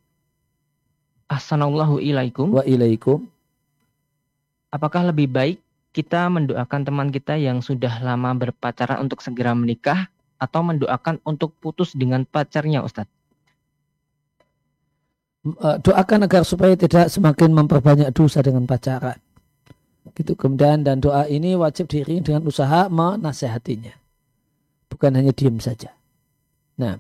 Assalamualaikum. 1.29 2.01
ilaikum. 2.01 2.47
Wa 2.55 2.65
ilaikum. 2.65 3.19
Apakah 4.73 5.11
lebih 5.11 5.29
baik 5.29 5.59
kita 5.93 6.29
mendoakan 6.29 6.81
teman 6.85 7.09
kita 7.09 7.37
yang 7.41 7.65
sudah 7.65 8.01
lama 8.05 8.37
berpacaran 8.37 9.01
untuk 9.01 9.25
segera 9.25 9.57
menikah 9.57 10.13
atau 10.37 10.61
mendoakan 10.65 11.21
untuk 11.25 11.57
putus 11.61 11.93
dengan 11.97 12.25
pacarnya 12.29 12.85
Ustadz? 12.85 13.17
Eh, 15.47 15.77
doakan 15.79 16.27
agar 16.27 16.43
supaya 16.43 16.75
tidak 16.75 17.07
semakin 17.07 17.55
memperbanyak 17.55 18.11
dosa 18.11 18.43
dengan 18.43 18.67
pacaran. 18.67 19.15
Gitu 20.11 20.35
kemudian 20.35 20.83
dan 20.83 20.99
doa 20.99 21.27
ini 21.31 21.55
wajib 21.55 21.87
diiringi 21.87 22.27
dengan 22.27 22.43
usaha 22.51 22.91
menasehatinya. 22.91 23.95
Bukan 24.91 25.15
hanya 25.15 25.31
diam 25.31 25.63
saja. 25.63 25.95
Nah. 26.75 26.99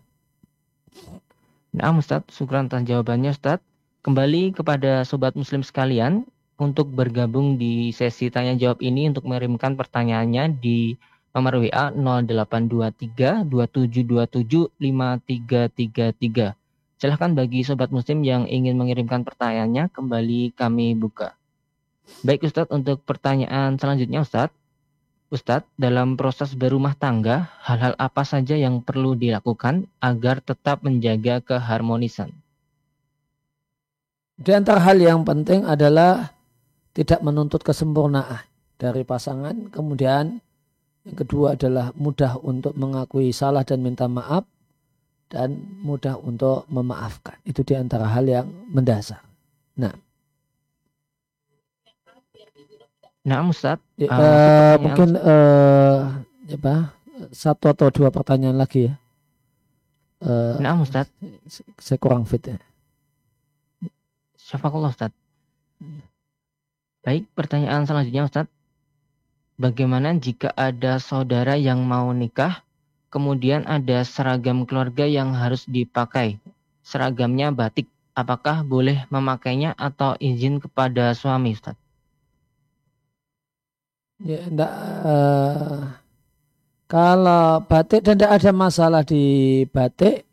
Nah 1.75 1.93
Ustaz, 1.99 2.23
syukuran 2.31 2.71
atas 2.71 2.87
jawabannya 2.87 3.35
Ustaz. 3.35 3.59
Kembali 4.07 4.55
kepada 4.55 5.03
sobat 5.03 5.35
muslim 5.35 5.67
sekalian 5.67 6.23
untuk 6.57 6.87
bergabung 6.95 7.59
di 7.59 7.91
sesi 7.91 8.31
tanya 8.31 8.55
jawab 8.55 8.79
ini 8.79 9.11
untuk 9.11 9.27
mengirimkan 9.27 9.75
pertanyaannya 9.75 10.55
di 10.63 10.95
nomor 11.37 11.61
WA 11.61 11.93
0823 11.93 13.45
2727 13.45 14.73
5333. 14.81 16.57
Silahkan 16.97 17.37
bagi 17.37 17.61
sobat 17.61 17.93
muslim 17.93 18.25
yang 18.25 18.49
ingin 18.49 18.73
mengirimkan 18.81 19.21
pertanyaannya 19.21 19.93
kembali 19.93 20.57
kami 20.57 20.97
buka. 20.97 21.37
Baik 22.25 22.49
Ustadz 22.49 22.73
untuk 22.73 23.05
pertanyaan 23.05 23.77
selanjutnya 23.77 24.25
Ustadz. 24.25 24.57
Ustadz, 25.29 25.69
dalam 25.77 26.17
proses 26.17 26.57
berumah 26.57 26.97
tangga, 26.97 27.53
hal-hal 27.61 27.93
apa 28.01 28.25
saja 28.25 28.57
yang 28.57 28.81
perlu 28.81 29.13
dilakukan 29.13 29.85
agar 30.01 30.41
tetap 30.41 30.81
menjaga 30.87 31.45
keharmonisan? 31.45 32.33
Di 34.41 34.57
antara 34.57 34.81
hal 34.81 34.97
yang 34.97 35.27
penting 35.27 35.69
adalah 35.69 36.33
tidak 36.97 37.21
menuntut 37.21 37.61
kesempurnaan 37.61 38.47
dari 38.81 39.05
pasangan, 39.05 39.69
kemudian 39.69 40.41
yang 41.07 41.17
kedua 41.17 41.55
adalah 41.55 41.95
mudah 41.95 42.37
untuk 42.43 42.75
mengakui 42.75 43.31
salah 43.31 43.63
dan 43.63 43.81
minta 43.81 44.11
maaf. 44.11 44.45
dan 45.27 45.59
mudah 45.83 46.15
untuk 46.23 46.71
memaafkan. 46.71 47.35
Itu 47.43 47.67
di 47.67 47.75
antara 47.75 48.07
hal 48.07 48.31
yang 48.31 48.47
mendasar. 48.71 49.23
Nah. 49.75 49.91
Nah, 53.27 53.43
Ustaz. 53.51 53.83
Ya, 53.99 54.07
uh, 54.07 54.15
uh, 54.15 54.75
mungkin 54.79 55.19
uh, 55.19 56.23
apa? 56.47 56.95
Satu 57.35 57.75
atau 57.75 57.91
dua 57.91 58.15
pertanyaan 58.15 58.55
lagi 58.55 58.87
ya. 58.87 58.95
Uh, 60.23 60.55
nah, 60.63 60.79
Ustaz. 60.79 61.11
Saya 61.83 61.99
kurang 61.99 62.23
fit 62.23 62.47
ya. 62.47 62.63
Syafakullah 64.39 64.95
Ustaz. 64.95 65.11
Baik, 67.03 67.27
pertanyaan 67.35 67.83
selanjutnya 67.83 68.31
Ustaz. 68.31 68.47
Bagaimana 69.57 70.13
jika 70.21 70.53
ada 70.53 71.01
saudara 71.01 71.57
yang 71.57 71.81
mau 71.81 72.13
nikah, 72.13 72.61
kemudian 73.09 73.65
ada 73.65 74.05
seragam 74.05 74.69
keluarga 74.69 75.09
yang 75.09 75.33
harus 75.33 75.65
dipakai? 75.65 76.37
Seragamnya 76.85 77.49
batik. 77.49 77.89
Apakah 78.13 78.65
boleh 78.65 79.09
memakainya 79.09 79.73
atau 79.77 80.13
izin 80.21 80.61
kepada 80.61 81.17
suami 81.17 81.57
Ustaz? 81.57 81.77
Ya, 84.21 84.45
enggak, 84.49 84.73
uh, 85.05 85.93
kalau 86.89 87.61
batik 87.65 88.01
dan 88.01 88.17
tidak 88.17 88.41
ada 88.41 88.51
masalah 88.53 89.03
di 89.05 89.65
batik 89.69 90.25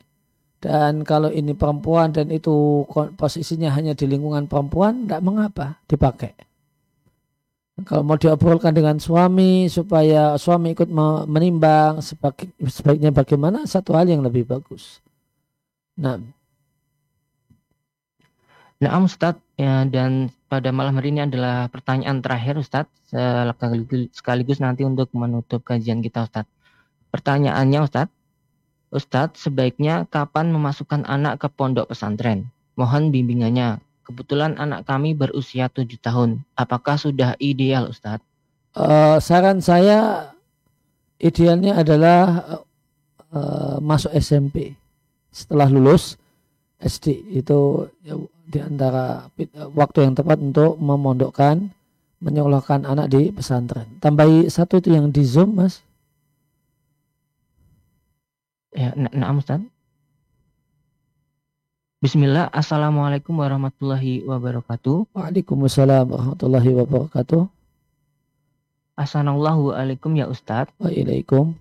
dan 0.64 1.04
kalau 1.04 1.28
ini 1.28 1.52
perempuan 1.52 2.16
dan 2.16 2.32
itu 2.32 2.88
posisinya 3.20 3.68
hanya 3.76 3.92
di 3.92 4.08
lingkungan 4.08 4.48
perempuan 4.48 5.04
tidak 5.04 5.24
mengapa 5.24 5.68
dipakai. 5.92 6.32
Kalau 7.74 8.06
mau 8.06 8.22
diobrolkan 8.22 8.70
dengan 8.70 9.02
suami 9.02 9.66
supaya 9.66 10.38
suami 10.38 10.78
ikut 10.78 10.94
menimbang 11.26 12.06
sebaik, 12.06 12.54
sebaiknya 12.70 13.10
bagaimana 13.10 13.66
satu 13.66 13.98
hal 13.98 14.06
yang 14.06 14.22
lebih 14.22 14.46
bagus. 14.46 15.02
Nah, 15.98 16.22
Nah, 18.84 19.00
Ustadz, 19.00 19.40
ya, 19.56 19.88
dan 19.88 20.28
pada 20.52 20.76
malam 20.76 21.00
hari 21.00 21.16
ini 21.16 21.24
adalah 21.24 21.72
pertanyaan 21.72 22.20
terakhir 22.20 22.60
Ustadz, 22.60 22.92
sekaligus 24.12 24.60
nanti 24.60 24.84
untuk 24.84 25.08
menutup 25.16 25.64
kajian 25.64 26.04
kita 26.04 26.28
Ustadz. 26.28 26.52
Pertanyaannya 27.08 27.80
Ustadz, 27.80 28.12
Ustadz 28.92 29.40
sebaiknya 29.40 30.04
kapan 30.12 30.52
memasukkan 30.52 31.08
anak 31.08 31.40
ke 31.40 31.48
pondok 31.48 31.96
pesantren? 31.96 32.52
Mohon 32.76 33.16
bimbingannya. 33.16 33.80
Kebetulan 34.04 34.60
anak 34.60 34.84
kami 34.84 35.16
berusia 35.16 35.72
tujuh 35.72 36.00
tahun. 36.00 36.44
Apakah 36.60 37.00
sudah 37.00 37.40
ideal 37.40 37.88
Ustadz? 37.88 38.28
Uh, 38.76 39.22
saran 39.24 39.64
saya 39.64 40.32
idealnya 41.22 41.80
adalah 41.80 42.44
uh, 43.32 43.78
masuk 43.80 44.12
SMP. 44.20 44.76
Setelah 45.32 45.72
lulus 45.72 46.20
SD 46.84 47.40
itu 47.40 47.88
ya, 48.04 48.20
di 48.44 48.60
antara 48.60 49.32
waktu 49.72 50.04
yang 50.04 50.14
tepat 50.20 50.38
untuk 50.44 50.76
memondokkan 50.78 51.72
menyekolahkan 52.24 52.88
anak 52.88 53.12
di 53.12 53.32
pesantren. 53.36 54.00
Tambahi 54.00 54.48
satu 54.48 54.80
itu 54.80 54.96
yang 54.96 55.12
di 55.12 55.24
Zoom, 55.28 55.60
Mas. 55.60 55.84
Ya, 58.72 58.96
nah, 58.96 59.36
Ustaz. 59.36 59.60
Bismillah, 62.04 62.52
Assalamualaikum 62.52 63.32
warahmatullahi 63.40 64.28
wabarakatuh. 64.28 65.16
Waalaikumsalam 65.16 66.12
warahmatullahi 66.12 66.76
wabarakatuh. 66.76 67.48
Assalamualaikum 69.00 70.12
ya 70.12 70.28
Ustaz. 70.28 70.68
Waalaikumsalam. 70.84 71.56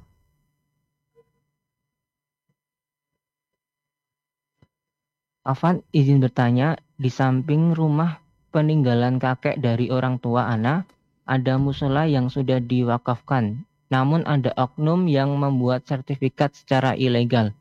Afan 5.46 5.86
izin 5.94 6.18
bertanya, 6.18 6.74
di 6.98 7.06
samping 7.06 7.70
rumah 7.78 8.18
peninggalan 8.50 9.22
kakek 9.22 9.62
dari 9.62 9.94
orang 9.94 10.18
tua 10.18 10.50
Ana, 10.50 10.82
ada 11.22 11.54
musola 11.54 12.10
yang 12.10 12.26
sudah 12.26 12.58
diwakafkan. 12.58 13.62
Namun 13.94 14.26
ada 14.26 14.50
oknum 14.58 15.06
yang 15.06 15.38
membuat 15.38 15.86
sertifikat 15.86 16.50
secara 16.58 16.98
ilegal. 16.98 17.54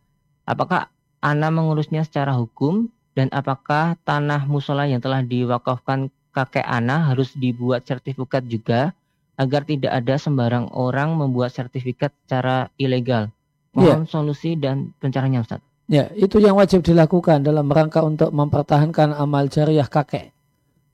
Apakah 0.49 0.89
Ana 1.21 1.53
mengurusnya 1.53 2.01
secara 2.01 2.33
hukum? 2.33 2.89
Dan 3.13 3.29
apakah 3.29 3.95
tanah 4.01 4.49
musola 4.49 4.89
yang 4.89 4.97
telah 4.97 5.21
diwakafkan 5.21 6.09
kakek 6.33 6.65
Ana 6.65 7.13
harus 7.13 7.37
dibuat 7.37 7.85
sertifikat 7.85 8.43
juga? 8.49 8.97
Agar 9.37 9.65
tidak 9.65 9.93
ada 9.93 10.17
sembarang 10.17 10.69
orang 10.73 11.17
membuat 11.17 11.53
sertifikat 11.53 12.13
secara 12.25 12.69
ilegal. 12.77 13.29
Mohon 13.73 14.03
yeah. 14.03 14.09
solusi 14.09 14.51
dan 14.59 14.91
pencariannya 14.99 15.41
Ustaz. 15.41 15.61
Ya, 15.91 16.07
itu 16.15 16.39
yang 16.39 16.55
wajib 16.55 16.85
dilakukan 16.85 17.43
dalam 17.43 17.67
rangka 17.67 17.99
untuk 18.05 18.31
mempertahankan 18.31 19.11
amal 19.17 19.47
jariah 19.51 19.87
kakek. 19.87 20.31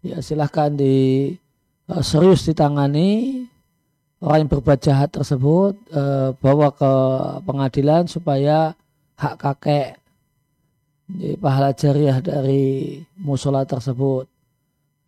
Ya, 0.01 0.21
silahkan 0.21 0.73
di 0.73 1.35
uh, 1.91 2.01
serius 2.01 2.45
ditangani 2.47 3.43
orang 4.21 4.45
yang 4.45 4.49
berbuat 4.49 4.79
jahat 4.81 5.13
tersebut 5.13 5.77
uh, 5.93 6.33
bawa 6.41 6.73
ke 6.73 6.91
pengadilan 7.45 8.09
supaya 8.09 8.73
hak 9.17 9.35
kakek 9.37 10.01
jadi 11.07 11.39
pahala 11.39 11.71
jariah 11.71 12.19
dari 12.19 12.99
musola 13.15 13.63
tersebut 13.63 14.27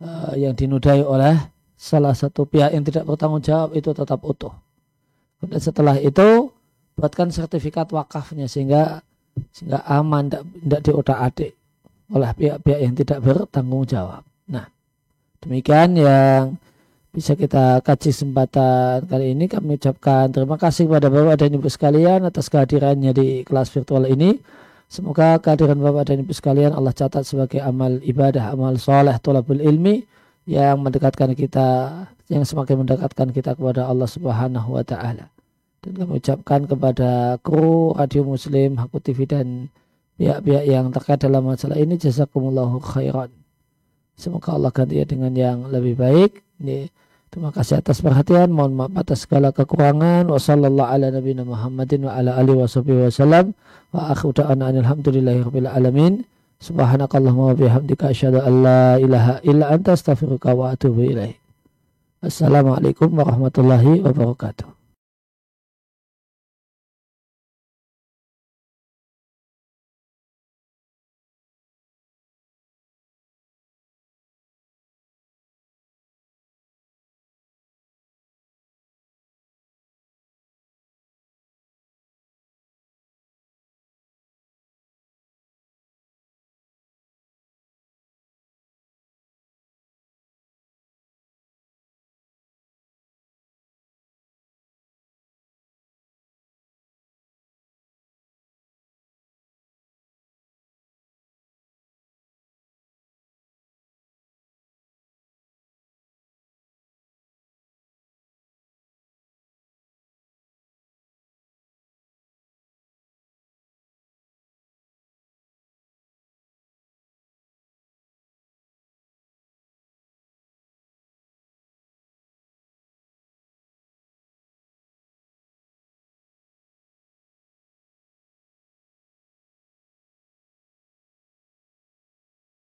uh, 0.00 0.32
yang 0.32 0.56
dinudai 0.56 1.04
oleh 1.04 1.36
salah 1.76 2.16
satu 2.16 2.48
pihak 2.48 2.72
yang 2.72 2.84
tidak 2.84 3.04
bertanggung 3.04 3.44
jawab 3.44 3.76
itu 3.76 3.92
tetap 3.92 4.20
utuh. 4.24 4.52
Dan 5.40 5.60
setelah 5.60 5.96
itu 6.00 6.48
buatkan 6.96 7.32
sertifikat 7.32 7.88
wakafnya 7.92 8.48
sehingga 8.48 9.04
sehingga 9.52 9.80
aman 9.88 10.28
tidak 10.28 10.80
diotak-atik 10.84 11.52
oleh 12.12 12.30
pihak-pihak 12.36 12.80
yang 12.80 12.94
tidak 12.96 13.18
bertanggung 13.24 13.84
jawab. 13.88 14.20
Nah, 14.50 14.66
demikian 15.40 15.96
yang 15.96 16.58
bisa 17.10 17.34
kita 17.34 17.82
kaji 17.82 18.10
kesempatan 18.10 19.06
kali 19.06 19.32
ini. 19.34 19.48
Kami 19.48 19.78
ucapkan 19.78 20.30
terima 20.30 20.56
kasih 20.56 20.86
kepada 20.90 21.08
Bapak 21.10 21.40
dan 21.40 21.56
Ibu 21.56 21.68
sekalian 21.70 22.20
atas 22.26 22.46
kehadirannya 22.50 23.12
di 23.14 23.28
kelas 23.46 23.70
virtual 23.70 24.06
ini. 24.06 24.36
Semoga 24.90 25.38
kehadiran 25.38 25.78
Bapak 25.78 26.10
dan 26.10 26.26
Ibu 26.26 26.34
sekalian 26.34 26.74
Allah 26.74 26.90
catat 26.90 27.22
sebagai 27.22 27.62
amal 27.62 28.02
ibadah, 28.02 28.50
amal 28.50 28.74
soleh, 28.74 29.14
tolabul 29.22 29.62
ilmi 29.62 30.02
yang 30.50 30.82
mendekatkan 30.82 31.30
kita, 31.38 31.68
yang 32.26 32.42
semakin 32.42 32.82
mendekatkan 32.82 33.30
kita 33.30 33.54
kepada 33.54 33.86
Allah 33.86 34.10
Subhanahu 34.10 34.74
wa 34.74 34.82
Ta'ala 34.82 35.30
dan 35.80 35.92
kami 35.96 36.20
ucapkan 36.20 36.68
kepada 36.68 37.40
kru 37.40 37.96
Radio 37.96 38.22
Muslim, 38.28 38.76
Haku 38.76 39.00
TV 39.00 39.24
dan 39.24 39.72
pihak-pihak 40.20 40.64
yang 40.68 40.92
terkait 40.92 41.24
dalam 41.24 41.48
masalah 41.48 41.80
ini 41.80 41.96
jazakumullahu 41.96 42.84
khairan. 42.84 43.32
Semoga 44.20 44.60
Allah 44.60 44.68
ganti 44.68 45.00
ya 45.00 45.08
dengan 45.08 45.32
yang 45.32 45.72
lebih 45.72 45.96
baik. 45.96 46.44
Ini, 46.60 46.92
terima 47.30 47.50
kasih 47.54 47.78
atas 47.78 48.02
perhatian. 48.02 48.50
Mohon 48.50 48.72
maaf 48.76 48.94
atas 49.06 49.24
segala 49.24 49.54
kekurangan. 49.54 50.26
Wassalamualaikum 50.28 50.90
ala 50.90 51.06
nabiyina 51.14 51.46
Muhammadin 51.46 52.06
wa 52.06 52.18
ala 52.18 52.36
alihi 52.36 52.58
wa 52.58 52.68
wasallam. 53.08 53.46
Wa 53.94 54.10
akhu 54.12 54.34
da'ana 54.34 54.74
alhamdulillahi 54.74 55.46
rabbil 55.46 55.70
alamin. 55.70 56.14
Subhanakallahumma 56.60 57.54
wa 57.54 57.56
bihamdika 57.56 58.12
asyhadu 58.12 58.44
an 58.44 58.54
la 58.60 58.82
ilaha 59.00 59.40
illa 59.46 59.72
anta 59.72 59.96
astaghfiruka 59.96 60.52
wa 60.52 60.76
atubu 60.76 61.08
ilaih. 61.08 61.32
Assalamualaikum 62.20 63.08
warahmatullahi 63.16 64.04
wabarakatuh. 64.04 64.79